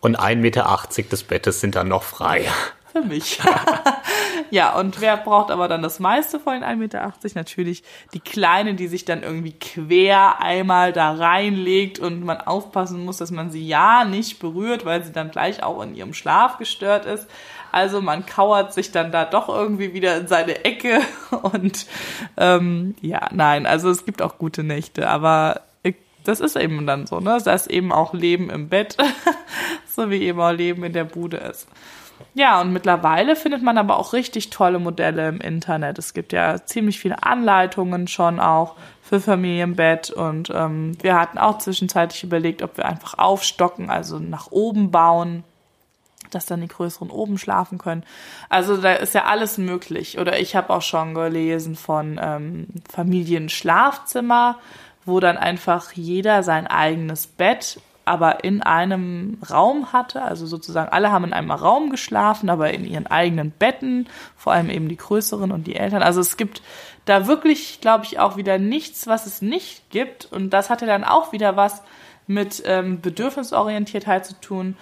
und 0.00 0.18
1,80 0.18 0.36
Meter 0.36 0.78
des 1.10 1.24
Bettes 1.24 1.60
sind 1.60 1.74
dann 1.74 1.88
noch 1.88 2.04
frei 2.04 2.46
für 2.92 3.02
mich. 3.02 3.40
ja, 4.50 4.78
und 4.78 5.00
wer 5.00 5.16
braucht 5.16 5.50
aber 5.50 5.66
dann 5.66 5.82
das 5.82 5.98
meiste 5.98 6.38
von 6.38 6.54
den 6.54 6.62
1,80 6.62 6.76
Meter? 6.76 7.12
Natürlich 7.34 7.82
die 8.14 8.20
Kleine, 8.20 8.74
die 8.74 8.86
sich 8.86 9.04
dann 9.04 9.22
irgendwie 9.22 9.52
quer 9.52 10.40
einmal 10.40 10.92
da 10.92 11.12
reinlegt 11.12 11.98
und 11.98 12.24
man 12.24 12.40
aufpassen 12.40 13.04
muss, 13.04 13.16
dass 13.18 13.32
man 13.32 13.50
sie 13.50 13.66
ja 13.66 14.04
nicht 14.04 14.38
berührt, 14.38 14.84
weil 14.84 15.02
sie 15.02 15.12
dann 15.12 15.30
gleich 15.30 15.62
auch 15.62 15.82
in 15.82 15.94
ihrem 15.94 16.14
Schlaf 16.14 16.58
gestört 16.58 17.04
ist. 17.04 17.26
Also 17.70 18.00
man 18.00 18.24
kauert 18.24 18.72
sich 18.72 18.92
dann 18.92 19.12
da 19.12 19.24
doch 19.24 19.48
irgendwie 19.48 19.92
wieder 19.92 20.16
in 20.16 20.28
seine 20.28 20.64
Ecke 20.64 21.00
und 21.42 21.86
ähm, 22.36 22.94
ja, 23.02 23.28
nein, 23.32 23.66
also 23.66 23.90
es 23.90 24.06
gibt 24.06 24.22
auch 24.22 24.38
gute 24.38 24.62
Nächte, 24.62 25.10
aber 25.10 25.62
das 26.24 26.40
ist 26.40 26.56
eben 26.56 26.86
dann 26.86 27.06
so, 27.06 27.20
ne? 27.20 27.38
Das 27.44 27.62
ist 27.62 27.70
eben 27.70 27.92
auch 27.92 28.12
Leben 28.12 28.50
im 28.50 28.68
Bett, 28.68 28.96
so 29.88 30.10
wie 30.10 30.22
eben 30.22 30.40
auch 30.40 30.52
Leben 30.52 30.84
in 30.84 30.92
der 30.92 31.04
Bude 31.04 31.38
ist. 31.38 31.68
Ja, 32.34 32.60
und 32.60 32.72
mittlerweile 32.72 33.36
findet 33.36 33.62
man 33.62 33.78
aber 33.78 33.96
auch 33.96 34.12
richtig 34.12 34.50
tolle 34.50 34.78
Modelle 34.78 35.28
im 35.28 35.40
Internet. 35.40 35.98
Es 35.98 36.14
gibt 36.14 36.32
ja 36.32 36.64
ziemlich 36.64 36.98
viele 36.98 37.22
Anleitungen 37.22 38.08
schon 38.08 38.40
auch 38.40 38.74
für 39.02 39.20
Familienbett 39.20 40.10
und 40.10 40.50
ähm, 40.50 40.96
wir 41.00 41.18
hatten 41.18 41.38
auch 41.38 41.58
zwischenzeitlich 41.58 42.24
überlegt, 42.24 42.62
ob 42.62 42.76
wir 42.76 42.84
einfach 42.84 43.16
aufstocken, 43.18 43.88
also 43.88 44.18
nach 44.18 44.50
oben 44.50 44.90
bauen, 44.90 45.44
dass 46.30 46.46
dann 46.46 46.60
die 46.60 46.68
größeren 46.68 47.10
oben 47.10 47.38
schlafen 47.38 47.78
können. 47.78 48.04
Also 48.48 48.76
da 48.76 48.92
ist 48.92 49.14
ja 49.14 49.24
alles 49.24 49.56
möglich. 49.56 50.18
Oder 50.18 50.38
ich 50.38 50.56
habe 50.56 50.70
auch 50.70 50.82
schon 50.82 51.14
gelesen 51.14 51.74
von 51.74 52.20
ähm, 52.22 52.66
Familienschlafzimmer, 52.90 54.58
wo 55.08 55.18
dann 55.18 55.36
einfach 55.36 55.92
jeder 55.92 56.42
sein 56.44 56.66
eigenes 56.68 57.26
Bett 57.26 57.80
aber 58.08 58.42
in 58.42 58.62
einem 58.62 59.38
Raum 59.50 59.92
hatte. 59.92 60.22
Also 60.22 60.46
sozusagen 60.46 60.90
alle 60.90 61.12
haben 61.12 61.24
in 61.24 61.34
einem 61.34 61.50
Raum 61.50 61.90
geschlafen, 61.90 62.48
aber 62.48 62.72
in 62.72 62.86
ihren 62.86 63.06
eigenen 63.06 63.50
Betten, 63.50 64.08
vor 64.34 64.54
allem 64.54 64.70
eben 64.70 64.88
die 64.88 64.96
größeren 64.96 65.52
und 65.52 65.66
die 65.66 65.76
Eltern. 65.76 66.02
Also 66.02 66.22
es 66.22 66.38
gibt 66.38 66.62
da 67.04 67.26
wirklich, 67.26 67.80
glaube 67.82 68.04
ich, 68.04 68.18
auch 68.18 68.36
wieder 68.38 68.58
nichts, 68.58 69.06
was 69.06 69.26
es 69.26 69.42
nicht 69.42 69.90
gibt. 69.90 70.24
Und 70.32 70.50
das 70.50 70.70
hatte 70.70 70.86
dann 70.86 71.04
auch 71.04 71.32
wieder 71.32 71.56
was 71.56 71.82
mit 72.26 72.62
ähm, 72.64 73.00
Bedürfnisorientiertheit 73.02 74.24
zu 74.24 74.40
tun, 74.40 74.76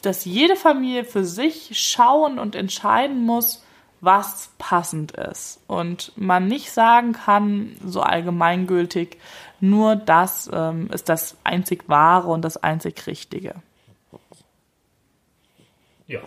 dass 0.00 0.24
jede 0.24 0.56
Familie 0.56 1.04
für 1.04 1.24
sich 1.24 1.72
schauen 1.72 2.38
und 2.38 2.56
entscheiden 2.56 3.22
muss, 3.24 3.64
was 4.02 4.50
passend 4.58 5.12
ist. 5.12 5.60
Und 5.68 6.12
man 6.16 6.46
nicht 6.48 6.70
sagen 6.72 7.12
kann, 7.12 7.76
so 7.84 8.02
allgemeingültig, 8.02 9.16
nur 9.60 9.96
das 9.96 10.50
ähm, 10.52 10.90
ist 10.92 11.08
das 11.08 11.36
einzig 11.44 11.88
Wahre 11.88 12.28
und 12.28 12.42
das 12.42 12.56
einzig 12.58 13.06
Richtige. 13.06 13.54
Ja. 16.08 16.20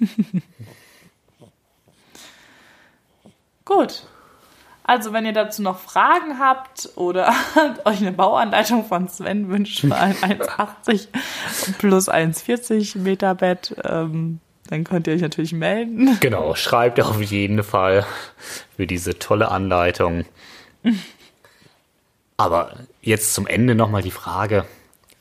Gut. 3.64 4.04
Also, 4.84 5.12
wenn 5.12 5.24
ihr 5.24 5.32
dazu 5.32 5.62
noch 5.62 5.78
Fragen 5.78 6.38
habt 6.38 6.90
oder 6.96 7.32
euch 7.84 8.00
eine 8.00 8.12
Bauanleitung 8.12 8.84
von 8.84 9.08
Sven 9.08 9.48
wünscht 9.48 9.80
für 9.80 9.96
ein 9.96 10.14
1,80 10.16 11.08
plus 11.78 12.10
1,40 12.10 12.98
Meter 12.98 13.34
Bett, 13.34 13.74
ähm, 13.84 14.40
dann 14.72 14.84
könnt 14.84 15.06
ihr 15.06 15.12
euch 15.12 15.20
natürlich 15.20 15.52
melden. 15.52 16.16
Genau, 16.20 16.54
schreibt 16.54 16.98
auf 16.98 17.20
jeden 17.20 17.62
Fall 17.62 18.06
für 18.74 18.86
diese 18.86 19.18
tolle 19.18 19.50
Anleitung. 19.50 20.24
Aber 22.38 22.76
jetzt 23.02 23.34
zum 23.34 23.46
Ende 23.46 23.74
nochmal 23.74 24.00
die 24.00 24.10
Frage, 24.10 24.64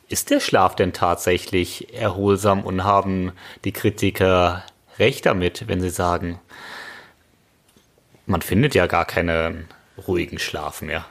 ist 0.08 0.30
der 0.30 0.40
Schlaf 0.40 0.76
denn 0.76 0.94
tatsächlich 0.94 1.94
erholsam 1.94 2.64
und 2.64 2.86
haben 2.86 3.34
die 3.66 3.74
Kritiker 3.74 4.64
recht 5.00 5.26
damit, 5.26 5.68
wenn 5.68 5.82
sie 5.82 5.90
sagen, 5.90 6.40
man 8.26 8.42
findet 8.42 8.74
ja 8.74 8.88
gar 8.88 9.04
keinen 9.04 9.68
ruhigen 10.08 10.40
Schlaf 10.40 10.82
mehr? 10.82 11.06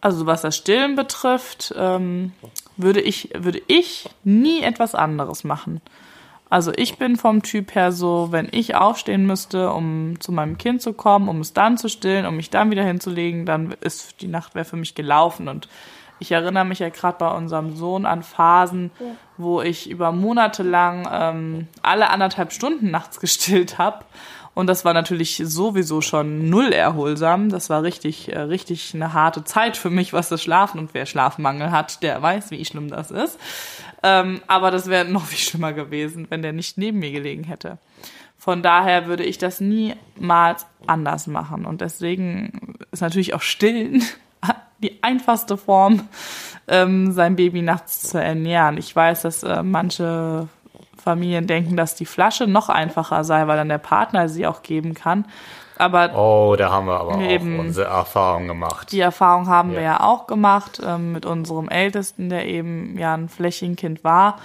Also 0.00 0.26
was 0.26 0.42
das 0.42 0.56
Stillen 0.56 0.96
betrifft, 0.96 1.74
ähm, 1.76 2.32
würde 2.76 3.00
ich, 3.00 3.30
würde 3.36 3.60
ich 3.66 4.08
nie 4.24 4.62
etwas 4.62 4.94
anderes 4.94 5.44
machen. 5.44 5.80
Also 6.48 6.72
ich 6.74 6.98
bin 6.98 7.16
vom 7.16 7.42
Typ 7.42 7.76
her 7.76 7.92
so, 7.92 8.28
wenn 8.32 8.48
ich 8.50 8.74
aufstehen 8.74 9.24
müsste, 9.24 9.70
um 9.70 10.18
zu 10.18 10.32
meinem 10.32 10.58
Kind 10.58 10.82
zu 10.82 10.92
kommen, 10.92 11.28
um 11.28 11.40
es 11.40 11.52
dann 11.52 11.78
zu 11.78 11.88
stillen, 11.88 12.26
um 12.26 12.36
mich 12.36 12.50
dann 12.50 12.72
wieder 12.72 12.82
hinzulegen, 12.82 13.46
dann 13.46 13.72
ist 13.80 14.20
die 14.20 14.26
Nacht 14.26 14.56
wäre 14.56 14.64
für 14.64 14.76
mich 14.76 14.96
gelaufen. 14.96 15.46
Und 15.46 15.68
ich 16.18 16.32
erinnere 16.32 16.64
mich 16.64 16.80
ja 16.80 16.88
gerade 16.88 17.18
bei 17.18 17.30
unserem 17.30 17.76
Sohn 17.76 18.04
an 18.04 18.24
Phasen, 18.24 18.90
wo 19.36 19.62
ich 19.62 19.88
über 19.88 20.10
Monate 20.10 20.64
lang 20.64 21.08
ähm, 21.12 21.68
alle 21.82 22.10
anderthalb 22.10 22.52
Stunden 22.52 22.90
nachts 22.90 23.20
gestillt 23.20 23.78
habe 23.78 24.04
und 24.54 24.66
das 24.66 24.84
war 24.84 24.94
natürlich 24.94 25.40
sowieso 25.44 26.00
schon 26.00 26.50
null 26.50 26.72
erholsam. 26.72 27.50
Das 27.50 27.70
war 27.70 27.82
richtig, 27.82 28.32
äh, 28.32 28.40
richtig 28.40 28.94
eine 28.94 29.12
harte 29.12 29.44
Zeit 29.44 29.76
für 29.76 29.90
mich, 29.90 30.12
was 30.12 30.28
das 30.28 30.42
Schlafen. 30.42 30.78
Und 30.78 30.92
wer 30.92 31.06
Schlafmangel 31.06 31.70
hat, 31.70 32.02
der 32.02 32.20
weiß, 32.20 32.50
wie 32.50 32.64
schlimm 32.64 32.88
das 32.88 33.10
ist. 33.10 33.38
Ähm, 34.02 34.40
aber 34.48 34.70
das 34.70 34.88
wäre 34.88 35.04
noch 35.04 35.26
viel 35.26 35.38
schlimmer 35.38 35.72
gewesen, 35.72 36.26
wenn 36.30 36.42
der 36.42 36.52
nicht 36.52 36.78
neben 36.78 36.98
mir 36.98 37.12
gelegen 37.12 37.44
hätte. 37.44 37.78
Von 38.36 38.62
daher 38.62 39.06
würde 39.06 39.24
ich 39.24 39.38
das 39.38 39.60
niemals 39.60 40.66
anders 40.86 41.26
machen. 41.26 41.64
Und 41.64 41.80
deswegen 41.80 42.76
ist 42.90 43.02
natürlich 43.02 43.34
auch 43.34 43.42
Stillen 43.42 44.02
die 44.82 45.02
einfachste 45.02 45.58
Form, 45.58 46.08
ähm, 46.66 47.12
sein 47.12 47.36
Baby 47.36 47.62
nachts 47.62 48.02
zu 48.02 48.18
ernähren. 48.18 48.78
Ich 48.78 48.96
weiß, 48.96 49.22
dass 49.22 49.42
äh, 49.42 49.62
manche 49.62 50.48
Familien 51.00 51.46
denken, 51.46 51.76
dass 51.76 51.94
die 51.94 52.06
Flasche 52.06 52.46
noch 52.46 52.68
einfacher 52.68 53.24
sei, 53.24 53.46
weil 53.46 53.56
dann 53.56 53.68
der 53.68 53.78
Partner 53.78 54.28
sie 54.28 54.46
auch 54.46 54.62
geben 54.62 54.94
kann. 54.94 55.24
Aber 55.80 56.14
oh, 56.14 56.56
da 56.56 56.70
haben 56.70 56.86
wir 56.86 57.00
aber 57.00 57.14
auch 57.14 57.58
unsere 57.58 57.86
Erfahrung 57.86 58.46
gemacht. 58.46 58.92
Die 58.92 59.00
Erfahrung 59.00 59.48
haben 59.48 59.70
ja. 59.70 59.76
wir 59.76 59.82
ja 59.82 60.00
auch 60.00 60.26
gemacht 60.26 60.78
ähm, 60.84 61.12
mit 61.12 61.24
unserem 61.24 61.70
Ältesten, 61.70 62.28
der 62.28 62.46
eben 62.46 62.98
ja 62.98 63.14
ein 63.14 63.30
Flächenkind 63.30 64.04
war 64.04 64.38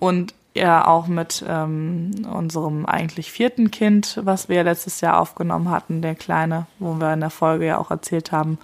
und 0.00 0.34
ja 0.52 0.86
auch 0.86 1.06
mit 1.06 1.44
ähm, 1.48 2.26
unserem 2.28 2.86
eigentlich 2.86 3.30
vierten 3.30 3.70
Kind, 3.70 4.18
was 4.24 4.48
wir 4.48 4.64
letztes 4.64 5.00
Jahr 5.00 5.20
aufgenommen 5.20 5.70
hatten, 5.70 6.02
der 6.02 6.16
Kleine, 6.16 6.66
wo 6.80 6.94
wir 6.94 7.12
in 7.12 7.20
der 7.20 7.30
Folge 7.30 7.66
ja 7.66 7.78
auch 7.78 7.92
erzählt 7.92 8.32
haben, 8.32 8.58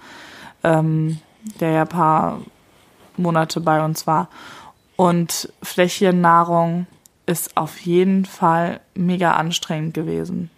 ähm, 0.65 1.19
der 1.61 1.71
ja 1.71 1.81
ein 1.83 1.87
paar 1.87 2.41
Monate 3.15 3.61
bei 3.61 3.83
uns 3.83 4.05
war. 4.05 4.27
Und 4.97 5.51
Flächennahrung 5.63 6.87
ist 7.27 7.55
auf 7.55 7.79
jeden 7.81 8.25
Fall 8.25 8.79
mega 8.95 9.33
anstrengend 9.33 9.93
gewesen. 9.93 10.49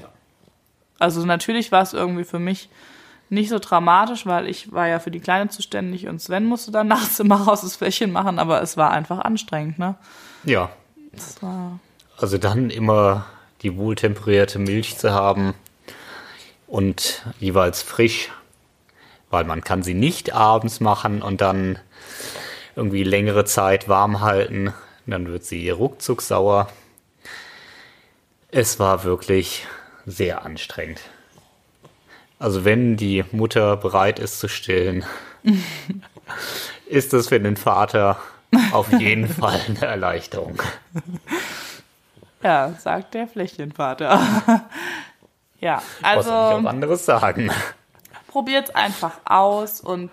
Ja. 0.00 0.08
Also 1.00 1.24
natürlich 1.24 1.72
war 1.72 1.82
es 1.82 1.92
irgendwie 1.92 2.24
für 2.24 2.38
mich 2.38 2.68
nicht 3.30 3.48
so 3.48 3.58
dramatisch, 3.58 4.24
weil 4.26 4.46
ich 4.46 4.72
war 4.72 4.86
ja 4.86 5.00
für 5.00 5.10
die 5.10 5.20
Kleine 5.20 5.50
zuständig 5.50 6.06
und 6.06 6.20
Sven 6.20 6.44
musste 6.44 6.70
dann 6.70 6.86
nachts 6.88 7.18
immer 7.18 7.42
raus 7.42 7.62
das 7.62 7.76
Fläschchen 7.76 8.12
machen, 8.12 8.38
aber 8.38 8.62
es 8.62 8.76
war 8.76 8.92
einfach 8.92 9.18
anstrengend, 9.18 9.78
ne? 9.78 9.96
Ja. 10.44 10.70
also 12.16 12.38
dann 12.38 12.70
immer 12.70 13.26
die 13.62 13.76
wohltemperierte 13.76 14.58
Milch 14.58 14.98
zu 14.98 15.12
haben 15.12 15.54
und 16.66 17.24
jeweils 17.40 17.82
frisch, 17.82 18.30
weil 19.30 19.44
man 19.44 19.62
kann 19.62 19.82
sie 19.82 19.94
nicht 19.94 20.34
abends 20.34 20.80
machen 20.80 21.22
und 21.22 21.40
dann 21.40 21.78
irgendwie 22.76 23.02
längere 23.02 23.44
Zeit 23.44 23.88
warm 23.88 24.20
halten. 24.20 24.72
Dann 25.08 25.26
wird 25.26 25.42
sie 25.42 25.70
ruckzuck 25.70 26.20
sauer. 26.20 26.68
Es 28.50 28.78
war 28.78 29.04
wirklich 29.04 29.66
sehr 30.04 30.44
anstrengend. 30.44 31.00
Also 32.38 32.66
wenn 32.66 32.98
die 32.98 33.24
Mutter 33.32 33.78
bereit 33.78 34.18
ist 34.18 34.38
zu 34.38 34.48
stillen, 34.48 35.06
ist 36.86 37.14
das 37.14 37.28
für 37.28 37.40
den 37.40 37.56
Vater 37.56 38.18
auf 38.72 38.92
jeden 38.92 39.26
Fall 39.34 39.58
eine 39.66 39.80
Erleichterung. 39.80 40.62
Ja, 42.42 42.74
sagt 42.78 43.14
der 43.14 43.26
Fläschchenvater. 43.28 44.66
ja, 45.60 45.82
also. 46.02 46.18
Was 46.18 46.26
soll 46.26 46.60
ich 46.60 46.66
auch 46.66 46.70
anderes 46.70 47.06
sagen? 47.06 47.50
Probiert's 48.26 48.74
einfach 48.74 49.20
aus 49.24 49.80
und 49.80 50.10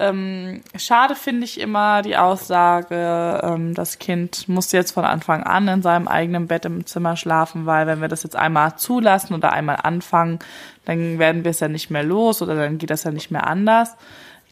ähm, 0.00 0.62
schade 0.76 1.16
finde 1.16 1.44
ich 1.44 1.58
immer 1.58 2.02
die 2.02 2.16
Aussage, 2.16 3.40
ähm, 3.42 3.74
das 3.74 3.98
Kind 3.98 4.48
muss 4.48 4.70
jetzt 4.70 4.92
von 4.92 5.04
Anfang 5.04 5.42
an 5.42 5.66
in 5.66 5.82
seinem 5.82 6.06
eigenen 6.06 6.46
Bett 6.46 6.64
im 6.64 6.86
Zimmer 6.86 7.16
schlafen, 7.16 7.66
weil 7.66 7.88
wenn 7.88 8.00
wir 8.00 8.06
das 8.06 8.22
jetzt 8.22 8.36
einmal 8.36 8.76
zulassen 8.76 9.34
oder 9.34 9.52
einmal 9.52 9.78
anfangen, 9.82 10.38
dann 10.84 11.18
werden 11.18 11.42
wir 11.42 11.50
es 11.50 11.58
ja 11.58 11.66
nicht 11.66 11.90
mehr 11.90 12.04
los 12.04 12.40
oder 12.42 12.54
dann 12.54 12.78
geht 12.78 12.90
das 12.90 13.02
ja 13.02 13.10
nicht 13.10 13.32
mehr 13.32 13.48
anders. 13.48 13.96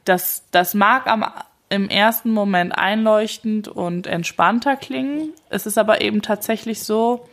Das, 0.04 0.42
das 0.50 0.74
mag 0.74 1.06
am, 1.06 1.24
im 1.68 1.88
ersten 1.88 2.32
Moment 2.32 2.76
einleuchtend 2.76 3.68
und 3.68 4.08
entspannter 4.08 4.76
klingen. 4.76 5.30
Es 5.48 5.64
ist 5.64 5.78
aber 5.78 6.00
eben 6.00 6.22
tatsächlich 6.22 6.82
so, 6.82 7.28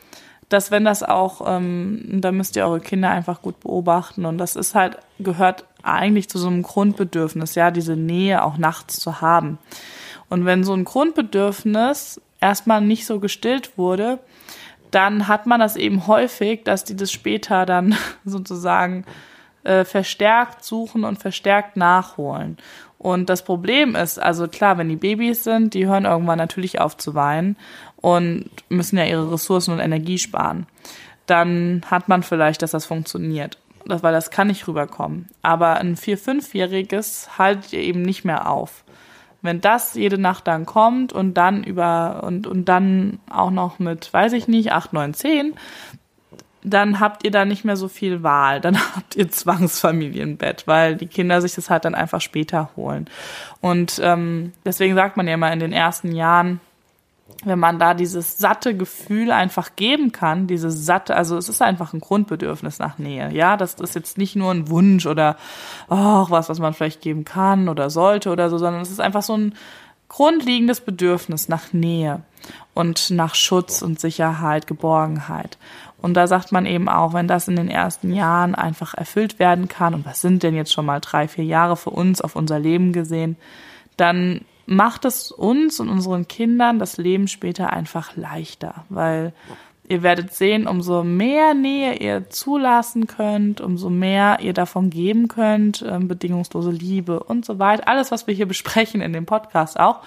dass 0.49 0.69
wenn 0.69 0.86
das 0.86 1.02
auch, 1.02 1.41
ähm, 1.47 2.19
da 2.21 2.32
müsst 2.32 2.56
ihr 2.56 2.65
eure 2.65 2.80
Kinder 2.80 3.10
einfach 3.10 3.41
gut 3.41 3.60
beobachten 3.62 4.26
und 4.26 4.38
das 4.38 4.56
ist 4.56 4.76
halt, 4.76 4.99
gehört 5.17 5.65
eigentlich 5.83 6.29
zu 6.29 6.39
so 6.39 6.47
einem 6.47 6.63
Grundbedürfnis, 6.63 7.55
ja, 7.55 7.71
diese 7.71 7.95
Nähe 7.95 8.43
auch 8.43 8.57
nachts 8.57 8.99
zu 8.99 9.21
haben. 9.21 9.59
Und 10.29 10.45
wenn 10.45 10.63
so 10.63 10.73
ein 10.73 10.85
Grundbedürfnis 10.85 12.21
erstmal 12.39 12.81
nicht 12.81 13.05
so 13.05 13.19
gestillt 13.19 13.77
wurde, 13.77 14.19
dann 14.91 15.27
hat 15.27 15.45
man 15.45 15.59
das 15.59 15.75
eben 15.75 16.07
häufig, 16.07 16.63
dass 16.63 16.83
die 16.83 16.95
das 16.95 17.11
später 17.11 17.65
dann 17.65 17.95
sozusagen 18.25 19.05
äh, 19.63 19.85
verstärkt 19.85 20.63
suchen 20.63 21.03
und 21.03 21.19
verstärkt 21.19 21.77
nachholen. 21.77 22.57
Und 22.97 23.29
das 23.29 23.43
Problem 23.43 23.95
ist, 23.95 24.17
also 24.17 24.47
klar, 24.47 24.77
wenn 24.77 24.87
die 24.87 24.95
Babys 24.95 25.43
sind, 25.43 25.73
die 25.73 25.87
hören 25.87 26.05
irgendwann 26.05 26.37
natürlich 26.37 26.79
auf 26.79 26.95
zu 26.95 27.15
weinen 27.15 27.57
und 27.97 28.49
müssen 28.69 28.97
ja 28.97 29.05
ihre 29.05 29.33
Ressourcen 29.33 29.73
und 29.73 29.79
Energie 29.79 30.17
sparen. 30.17 30.67
Dann 31.25 31.81
hat 31.89 32.07
man 32.07 32.23
vielleicht, 32.23 32.61
dass 32.61 32.71
das 32.71 32.85
funktioniert 32.85 33.57
das, 33.85 34.03
weil 34.03 34.13
das 34.13 34.31
kann 34.31 34.47
nicht 34.47 34.67
rüberkommen. 34.67 35.27
Aber 35.41 35.77
ein 35.77 35.95
vier-, 35.95 36.17
fünfjähriges 36.17 37.37
haltet 37.37 37.73
ihr 37.73 37.81
eben 37.81 38.01
nicht 38.01 38.25
mehr 38.25 38.49
auf. 38.49 38.83
Wenn 39.41 39.59
das 39.59 39.95
jede 39.95 40.17
Nacht 40.17 40.47
dann 40.47 40.65
kommt 40.65 41.11
und 41.11 41.33
dann 41.33 41.63
über 41.63 42.23
und, 42.23 42.47
und 42.47 42.65
dann 42.65 43.19
auch 43.29 43.51
noch 43.51 43.77
mit, 43.77 44.13
weiß 44.13 44.33
ich 44.33 44.47
nicht, 44.47 44.71
acht, 44.71 44.93
neun, 44.93 45.13
zehn, 45.13 45.55
dann 46.63 47.01
habt 47.01 47.25
ihr 47.25 47.31
da 47.31 47.43
nicht 47.43 47.65
mehr 47.65 47.75
so 47.75 47.89
viel 47.89 48.23
Wahl. 48.23 48.61
Dann 48.61 48.77
habt 48.95 49.15
ihr 49.15 49.29
Zwangsfamilienbett, 49.29 50.65
weil 50.65 50.95
die 50.95 51.07
Kinder 51.07 51.41
sich 51.41 51.55
das 51.55 51.69
halt 51.69 51.85
dann 51.85 51.95
einfach 51.95 52.21
später 52.21 52.69
holen. 52.75 53.09
Und 53.61 53.99
ähm, 54.01 54.53
deswegen 54.65 54.95
sagt 54.95 55.17
man 55.17 55.27
ja 55.27 55.33
immer 55.33 55.51
in 55.51 55.59
den 55.59 55.73
ersten 55.73 56.13
Jahren, 56.13 56.61
wenn 57.45 57.60
man 57.60 57.79
da 57.79 57.93
dieses 57.93 58.38
satte 58.38 58.75
Gefühl 58.75 59.32
einfach 59.32 59.75
geben 59.75 60.12
kann, 60.12 60.47
diese 60.47 60.71
satte, 60.71 61.15
also 61.15 61.38
es 61.38 61.49
ist 61.49 61.62
einfach 61.62 61.93
ein 61.93 61.99
Grundbedürfnis 61.99 62.79
nach 62.79 62.97
Nähe. 62.97 63.32
Ja, 63.32 63.58
das 63.58 63.75
ist 63.75 63.95
jetzt 63.95 64.17
nicht 64.17 64.36
nur 64.36 64.51
ein 64.51 64.69
Wunsch 64.69 65.06
oder 65.06 65.38
oh, 65.89 66.25
was, 66.29 66.49
was 66.49 66.60
man 66.60 66.73
vielleicht 66.73 67.01
geben 67.01 67.25
kann 67.25 67.69
oder 67.69 67.89
sollte 67.89 68.32
oder 68.32 68.49
so, 68.49 68.58
sondern 68.58 68.82
es 68.82 68.91
ist 68.91 69.01
einfach 69.01 69.23
so 69.23 69.38
ein 69.38 69.56
grundlegendes 70.10 70.82
Bedürfnis 70.82 71.49
nach 71.49 71.73
Nähe 71.73 72.21
und 72.73 73.10
nach 73.10 73.36
Schutz 73.36 73.82
und 73.82 73.99
Sicherheit, 73.99 74.67
Geborgenheit. 74.67 75.58
Und 76.01 76.15
da 76.15 76.27
sagt 76.27 76.51
man 76.51 76.65
eben 76.65 76.89
auch, 76.89 77.13
wenn 77.13 77.27
das 77.27 77.47
in 77.47 77.56
den 77.56 77.69
ersten 77.69 78.13
Jahren 78.13 78.56
einfach 78.56 78.93
erfüllt 78.93 79.39
werden 79.39 79.69
kann, 79.69 79.93
und 79.93 80.06
was 80.06 80.21
sind 80.21 80.43
denn 80.43 80.53
jetzt 80.53 80.73
schon 80.73 80.86
mal 80.86 80.99
drei, 80.99 81.27
vier 81.27 81.45
Jahre 81.45 81.77
für 81.77 81.91
uns 81.91 82.21
auf 82.21 82.36
unser 82.36 82.60
Leben 82.60 82.91
gesehen, 82.91 83.38
dann 83.95 84.41
macht 84.65 85.06
es 85.06 85.32
uns 85.32 85.80
und 85.80 85.89
unseren 85.89 86.28
Kindern 86.28 86.80
das 86.80 86.97
Leben 86.97 87.28
später 87.28 87.71
einfach 87.71 88.15
leichter, 88.15 88.86
weil 88.89 89.34
ihr 89.88 90.04
werdet 90.04 90.34
sehen, 90.34 90.67
umso 90.67 91.04
mehr 91.04 91.54
Nähe 91.54 91.95
ihr 91.95 92.30
zulassen 92.30 93.08
könnt, 93.08 93.62
umso 93.62 93.89
mehr 93.89 94.39
ihr 94.41 94.54
davon 94.54 94.89
geben 94.89 95.28
könnt, 95.28 95.82
äh, 95.82 95.99
bedingungslose 95.99 96.71
Liebe 96.71 97.21
und 97.21 97.45
so 97.45 97.60
weiter, 97.60 97.88
alles, 97.88 98.12
was 98.12 98.28
wir 98.28 98.34
hier 98.34 98.45
besprechen 98.45 99.02
in 99.02 99.13
dem 99.13 99.26
Podcast 99.26 99.80
auch, 99.80 99.99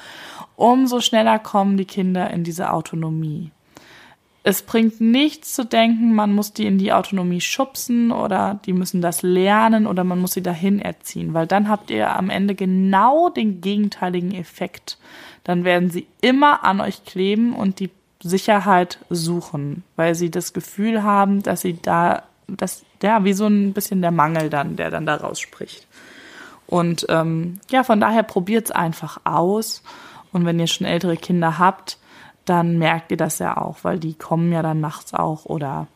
umso 0.57 1.01
schneller 1.01 1.39
kommen 1.39 1.77
die 1.77 1.85
Kinder 1.85 2.31
in 2.31 2.45
diese 2.45 2.73
Autonomie. 2.73 3.51
Es 4.49 4.63
bringt 4.63 5.01
nichts 5.01 5.55
zu 5.55 5.65
denken, 5.65 6.15
man 6.15 6.33
muss 6.33 6.53
die 6.53 6.67
in 6.67 6.79
die 6.79 6.93
Autonomie 6.93 7.41
schubsen 7.41 8.13
oder 8.13 8.61
die 8.65 8.73
müssen 8.73 9.01
das 9.01 9.23
lernen 9.23 9.89
oder 9.89 10.05
man 10.05 10.21
muss 10.21 10.35
sie 10.35 10.43
dahin 10.43 10.79
erziehen, 10.79 11.35
weil 11.35 11.49
dann 11.49 11.69
habt 11.69 11.91
ihr 11.91 12.15
am 12.15 12.31
Ende 12.31 12.55
genau 12.55 13.29
den 13.29 13.61
gegenteiligen 13.61 14.33
Effekt. 14.33 14.99
Dann 15.43 15.65
werden 15.65 15.91
sie 15.91 16.07
immer 16.21 16.63
an 16.63 16.81
euch 16.81 17.05
kleben 17.05 17.57
und 17.57 17.81
die 17.81 17.91
Sicherheit 18.23 19.01
suchen, 19.11 19.83
weil 19.97 20.15
sie 20.15 20.31
das 20.31 20.53
Gefühl 20.53 21.03
haben, 21.03 21.43
dass 21.43 21.63
sie 21.63 21.83
da, 21.83 22.23
dass, 22.47 22.85
ja, 23.03 23.25
wie 23.25 23.33
so 23.33 23.49
ein 23.49 23.73
bisschen 23.73 24.01
der 24.01 24.13
Mangel 24.13 24.49
dann, 24.49 24.77
der 24.77 24.93
dann 24.93 25.07
daraus 25.07 25.41
spricht. 25.41 25.89
Und 26.69 27.05
ähm, 27.09 27.59
ja, 27.69 27.83
von 27.83 27.99
daher 27.99 28.23
probiert's 28.23 28.71
einfach 28.71 29.19
aus. 29.25 29.83
Und 30.33 30.45
wenn 30.45 30.61
ihr 30.61 30.69
schon 30.69 30.87
ältere 30.87 31.17
Kinder 31.17 31.59
habt, 31.59 31.99
dann 32.47 32.79
merkt 32.79 33.11
ihr 33.11 33.17
das 33.17 33.39
ja 33.39 33.57
auch, 33.57 33.79
weil 33.83 33.99
die 33.99 34.15
kommen 34.15 34.53
ja 34.53 34.63
dann 34.63 34.81
nachts 34.81 35.13
auch 35.13 35.45
oder 35.45 35.87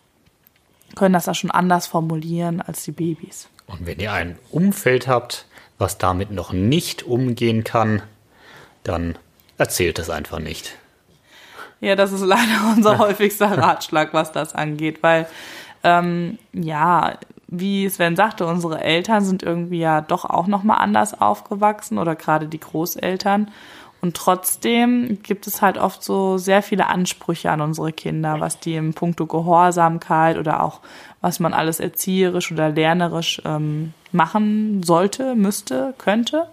können 0.96 1.12
das 1.12 1.26
ja 1.26 1.34
schon 1.34 1.50
anders 1.50 1.86
formulieren 1.86 2.60
als 2.60 2.82
die 2.82 2.92
Babys. 2.92 3.48
Und 3.66 3.86
wenn 3.86 4.00
ihr 4.00 4.12
ein 4.12 4.38
Umfeld 4.50 5.06
habt, 5.06 5.46
was 5.78 5.98
damit 5.98 6.30
noch 6.30 6.52
nicht 6.52 7.04
umgehen 7.04 7.64
kann, 7.64 8.02
dann 8.82 9.16
erzählt 9.56 9.98
es 9.98 10.10
einfach 10.10 10.40
nicht. 10.40 10.76
Ja, 11.80 11.96
das 11.96 12.12
ist 12.12 12.22
leider 12.22 12.72
unser 12.76 12.98
häufigster 12.98 13.50
Ratschlag, 13.58 14.12
was 14.12 14.32
das 14.32 14.54
angeht, 14.54 15.02
weil 15.02 15.26
ähm, 15.82 16.38
ja, 16.52 17.16
wie 17.46 17.88
Sven 17.88 18.16
sagte, 18.16 18.46
unsere 18.46 18.80
Eltern 18.80 19.24
sind 19.24 19.42
irgendwie 19.42 19.80
ja 19.80 20.00
doch 20.00 20.24
auch 20.24 20.46
noch 20.46 20.62
mal 20.62 20.76
anders 20.76 21.20
aufgewachsen 21.20 21.98
oder 21.98 22.14
gerade 22.14 22.46
die 22.46 22.60
Großeltern. 22.60 23.50
Und 24.00 24.16
trotzdem 24.16 25.18
gibt 25.22 25.46
es 25.46 25.60
halt 25.60 25.76
oft 25.76 26.02
so 26.02 26.38
sehr 26.38 26.62
viele 26.62 26.86
Ansprüche 26.86 27.50
an 27.50 27.60
unsere 27.60 27.92
Kinder, 27.92 28.40
was 28.40 28.58
die 28.58 28.74
im 28.74 28.94
Punkto 28.94 29.26
Gehorsamkeit 29.26 30.38
oder 30.38 30.62
auch 30.62 30.80
was 31.20 31.38
man 31.38 31.52
alles 31.52 31.80
erzieherisch 31.80 32.50
oder 32.50 32.70
lernerisch 32.70 33.42
ähm, 33.44 33.92
machen 34.10 34.82
sollte, 34.82 35.34
müsste, 35.34 35.94
könnte. 35.98 36.46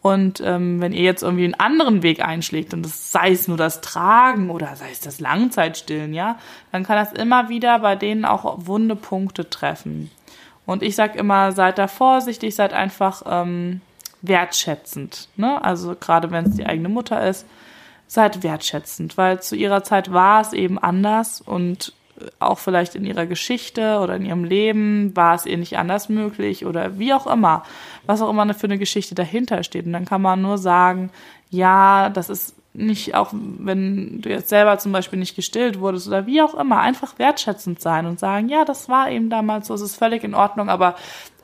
Und 0.00 0.40
ähm, 0.40 0.80
wenn 0.80 0.92
ihr 0.92 1.02
jetzt 1.02 1.24
irgendwie 1.24 1.44
einen 1.44 1.54
anderen 1.54 2.04
Weg 2.04 2.24
einschlägt, 2.24 2.72
und 2.72 2.84
das 2.84 3.10
sei 3.10 3.32
es 3.32 3.48
nur 3.48 3.56
das 3.56 3.80
Tragen 3.80 4.50
oder 4.50 4.76
sei 4.76 4.90
es 4.92 5.00
das 5.00 5.18
Langzeitstillen, 5.18 6.14
ja, 6.14 6.38
dann 6.70 6.84
kann 6.84 6.96
das 6.96 7.12
immer 7.12 7.48
wieder 7.48 7.80
bei 7.80 7.96
denen 7.96 8.24
auch 8.24 8.58
wunde 8.58 8.94
Punkte 8.94 9.50
treffen. 9.50 10.10
Und 10.66 10.84
ich 10.84 10.94
sag 10.94 11.16
immer, 11.16 11.50
seid 11.50 11.78
da 11.78 11.88
vorsichtig, 11.88 12.54
seid 12.54 12.72
einfach 12.72 13.22
ähm, 13.26 13.80
wertschätzend. 14.22 15.28
Ne? 15.36 15.62
Also 15.62 15.94
gerade 15.98 16.30
wenn 16.30 16.46
es 16.46 16.56
die 16.56 16.66
eigene 16.66 16.88
Mutter 16.88 17.26
ist, 17.26 17.46
seid 18.06 18.42
wertschätzend, 18.42 19.16
weil 19.16 19.42
zu 19.42 19.54
ihrer 19.54 19.84
Zeit 19.84 20.12
war 20.12 20.40
es 20.40 20.52
eben 20.52 20.78
anders 20.78 21.40
und 21.40 21.92
auch 22.40 22.58
vielleicht 22.58 22.94
in 22.94 23.04
ihrer 23.04 23.26
Geschichte 23.26 24.00
oder 24.00 24.16
in 24.16 24.24
ihrem 24.24 24.44
Leben 24.44 25.14
war 25.14 25.34
es 25.34 25.46
ihr 25.46 25.56
nicht 25.56 25.78
anders 25.78 26.08
möglich 26.08 26.66
oder 26.66 26.98
wie 26.98 27.14
auch 27.14 27.26
immer, 27.26 27.62
was 28.06 28.22
auch 28.22 28.30
immer 28.30 28.52
für 28.54 28.66
eine 28.66 28.78
Geschichte 28.78 29.14
dahinter 29.14 29.62
steht. 29.62 29.86
Und 29.86 29.92
dann 29.92 30.04
kann 30.04 30.22
man 30.22 30.42
nur 30.42 30.58
sagen, 30.58 31.10
ja, 31.50 32.10
das 32.10 32.28
ist 32.28 32.56
nicht, 32.74 33.14
auch 33.14 33.30
wenn 33.32 34.20
du 34.20 34.28
jetzt 34.28 34.50
selber 34.50 34.78
zum 34.78 34.92
Beispiel 34.92 35.18
nicht 35.18 35.34
gestillt 35.34 35.80
wurdest 35.80 36.06
oder 36.06 36.26
wie 36.26 36.42
auch 36.42 36.54
immer, 36.54 36.80
einfach 36.80 37.18
wertschätzend 37.18 37.80
sein 37.80 38.06
und 38.06 38.20
sagen, 38.20 38.48
ja, 38.48 38.64
das 38.64 38.88
war 38.88 39.10
eben 39.10 39.30
damals 39.30 39.66
so, 39.66 39.74
es 39.74 39.80
ist 39.80 39.96
völlig 39.96 40.22
in 40.22 40.34
Ordnung, 40.34 40.68
aber 40.68 40.94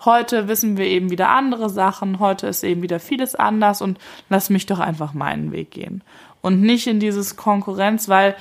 heute 0.04 0.48
wissen 0.48 0.76
wir 0.76 0.86
eben 0.86 1.10
wieder 1.10 1.30
andere 1.30 1.70
Sachen, 1.70 2.20
heute 2.20 2.46
ist 2.46 2.62
eben 2.62 2.82
wieder 2.82 3.00
vieles 3.00 3.34
anders 3.34 3.82
und 3.82 3.98
lass 4.28 4.50
mich 4.50 4.66
doch 4.66 4.80
einfach 4.80 5.14
meinen 5.14 5.50
Weg 5.50 5.70
gehen. 5.70 6.02
Und 6.40 6.60
nicht 6.60 6.86
in 6.86 7.00
dieses 7.00 7.36
Konkurrenz, 7.36 8.08
weil 8.08 8.36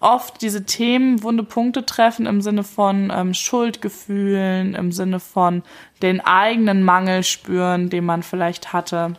oft 0.00 0.40
diese 0.42 0.64
Themen 0.64 1.22
wunde 1.22 1.42
Punkte 1.42 1.84
treffen 1.84 2.26
im 2.26 2.40
Sinne 2.40 2.62
von 2.62 3.12
ähm, 3.12 3.34
Schuldgefühlen, 3.34 4.74
im 4.74 4.92
Sinne 4.92 5.18
von 5.18 5.62
den 6.02 6.20
eigenen 6.20 6.84
Mangel 6.84 7.24
spüren, 7.24 7.90
den 7.90 8.04
man 8.04 8.22
vielleicht 8.22 8.72
hatte. 8.72 9.16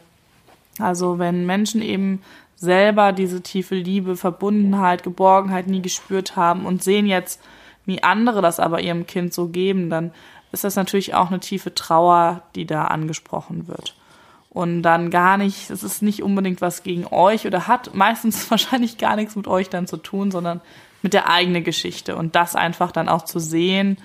Also 0.80 1.20
wenn 1.20 1.46
Menschen 1.46 1.82
eben 1.82 2.22
selber 2.60 3.14
diese 3.14 3.42
tiefe 3.42 3.76
Liebe, 3.76 4.18
Verbundenheit, 4.18 5.04
Geborgenheit 5.04 5.68
nie 5.68 5.82
gespürt 5.82 6.36
haben 6.36 6.66
und 6.66 6.84
sehen 6.84 7.06
jetzt, 7.06 7.42
wie 7.86 8.04
andere 8.04 8.42
das 8.42 8.60
aber 8.60 8.82
ihrem 8.82 9.08
Kind 9.08 9.34
so 9.34 9.48
geben, 9.48 9.90
dann 9.90 10.12
ist 10.52 10.66
das 10.66 10.76
natürlich 10.76 11.14
auch 11.14 11.28
eine 11.28 11.40
tiefe 11.40 11.74
Trauer, 11.74 12.44
die 12.56 12.66
da 12.66 12.86
angesprochen 12.86 13.68
wird. 13.68 13.96
Und 14.50 14.82
dann 14.82 15.10
gar 15.10 15.38
nicht, 15.38 15.70
es 15.70 15.84
ist 15.84 16.02
nicht 16.02 16.22
unbedingt 16.22 16.60
was 16.60 16.84
gegen 16.84 17.06
euch 17.06 17.48
oder 17.48 17.68
hat 17.68 17.94
meistens 17.96 18.50
wahrscheinlich 18.52 18.98
gar 18.98 19.16
nichts 19.16 19.36
mit 19.36 19.48
euch 19.48 19.70
dann 19.70 19.88
zu 19.88 19.98
tun, 19.98 20.30
sondern 20.30 20.60
mit 21.02 21.14
der 21.14 21.30
eigenen 21.30 21.64
Geschichte 21.64 22.18
und 22.18 22.36
das 22.36 22.56
einfach 22.56 22.92
dann 22.92 23.08
auch 23.08 23.24
zu 23.24 23.40
sehen. 23.40 23.98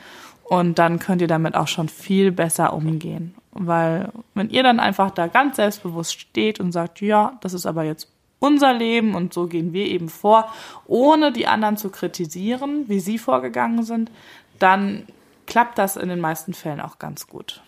Und 0.45 0.79
dann 0.79 0.99
könnt 1.01 1.23
ihr 1.23 1.29
damit 1.29 1.57
auch 1.57 1.69
schon 1.69 1.89
viel 1.89 2.31
besser 2.31 2.75
umgehen, 2.75 3.35
weil 3.51 4.13
wenn 4.35 4.51
ihr 4.51 4.63
dann 4.63 4.79
einfach 4.79 5.11
da 5.11 5.27
ganz 5.27 5.57
selbstbewusst 5.57 6.21
steht 6.21 6.61
und 6.61 6.71
sagt, 6.71 7.01
ja, 7.01 7.39
das 7.41 7.55
ist 7.55 7.65
aber 7.65 7.83
jetzt 7.83 8.14
unser 8.39 8.73
Leben 8.73 9.15
und 9.15 9.33
so 9.33 9.47
gehen 9.47 9.73
wir 9.73 9.87
eben 9.87 10.09
vor, 10.09 10.53
ohne 10.87 11.33
die 11.33 11.47
anderen 11.47 11.77
zu 11.77 11.91
kritisieren, 11.91 12.89
wie 12.89 13.01
sie 13.01 13.19
vorgegangen 13.19 13.85
sind, 13.85 14.11
dann 14.59 15.07
klappt 15.47 15.79
das 15.79 15.97
in 15.97 16.09
den 16.09 16.21
meisten 16.21 16.55
Fällen 16.55 16.81
auch 16.81 16.99
ganz 16.99 17.27
gut. 17.27 17.63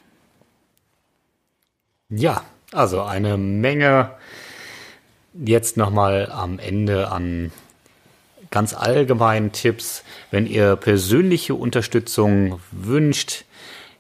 Ja, 2.09 2.43
also 2.73 3.03
eine 3.03 3.37
Menge 3.37 4.13
jetzt 5.35 5.77
nochmal 5.77 6.31
am 6.31 6.59
Ende 6.59 7.11
an 7.11 7.53
ganz 8.51 8.75
allgemeinen 8.75 9.53
Tipps. 9.53 10.05
Wenn 10.31 10.47
ihr 10.47 10.77
persönliche 10.77 11.55
Unterstützung 11.55 12.61
wünscht, 12.71 13.45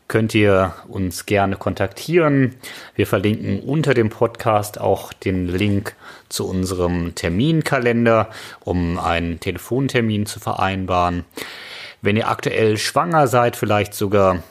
könnt 0.08 0.34
ihr 0.34 0.74
uns 0.88 1.26
gerne 1.26 1.56
kontaktieren. 1.56 2.54
Wir 2.94 3.06
verlinken 3.06 3.60
unter 3.60 3.94
dem 3.94 4.10
Podcast 4.10 4.80
auch 4.80 5.12
den 5.12 5.48
Link 5.48 5.94
zu 6.28 6.48
unserem 6.48 7.14
Terminkalender, 7.14 8.30
um 8.60 8.98
einen 8.98 9.40
Telefontermin 9.40 10.26
zu 10.26 10.40
vereinbaren. 10.40 11.24
Wenn 12.02 12.16
ihr 12.16 12.28
aktuell 12.28 12.78
schwanger 12.78 13.26
seid, 13.26 13.56
vielleicht 13.56 13.94
sogar 13.94 14.42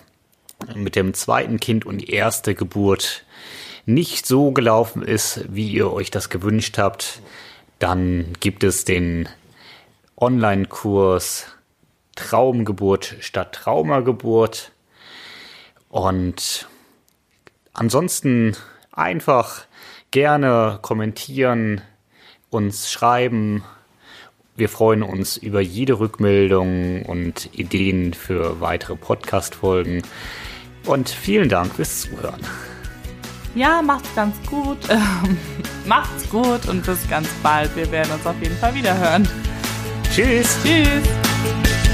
mit 0.73 0.95
dem 0.95 1.13
zweiten 1.13 1.59
Kind 1.59 1.85
und 1.85 2.09
erste 2.09 2.55
Geburt 2.55 3.25
nicht 3.85 4.25
so 4.25 4.51
gelaufen 4.51 5.03
ist, 5.03 5.45
wie 5.49 5.69
ihr 5.69 5.91
euch 5.91 6.11
das 6.11 6.29
gewünscht 6.29 6.77
habt, 6.77 7.21
dann 7.79 8.33
gibt 8.39 8.63
es 8.63 8.83
den 8.83 9.29
Online-Kurs 10.17 11.47
Traumgeburt 12.15 13.15
statt 13.19 13.53
Traumageburt. 13.53 14.71
Und 15.95 16.67
ansonsten 17.71 18.57
einfach 18.91 19.61
gerne 20.11 20.79
kommentieren, 20.81 21.79
uns 22.49 22.91
schreiben. 22.91 23.63
Wir 24.57 24.67
freuen 24.67 25.03
uns 25.03 25.37
über 25.37 25.61
jede 25.61 25.97
Rückmeldung 25.97 27.03
und 27.03 27.49
Ideen 27.57 28.13
für 28.13 28.59
weitere 28.59 28.97
Podcast-Folgen. 28.97 30.01
Und 30.85 31.07
vielen 31.07 31.47
Dank 31.47 31.73
fürs 31.73 32.01
Zuhören. 32.01 32.41
Ja, 33.55 33.81
macht's 33.81 34.13
ganz 34.15 34.35
gut. 34.47 34.79
macht's 35.85 36.29
gut 36.29 36.67
und 36.67 36.85
bis 36.85 37.07
ganz 37.07 37.29
bald. 37.41 37.73
Wir 37.77 37.89
werden 37.89 38.11
uns 38.11 38.27
auf 38.27 38.35
jeden 38.41 38.57
Fall 38.57 38.75
wieder 38.75 38.97
hören. 38.97 39.25
Tschüss. 40.13 40.57
Tschüss. 40.61 41.84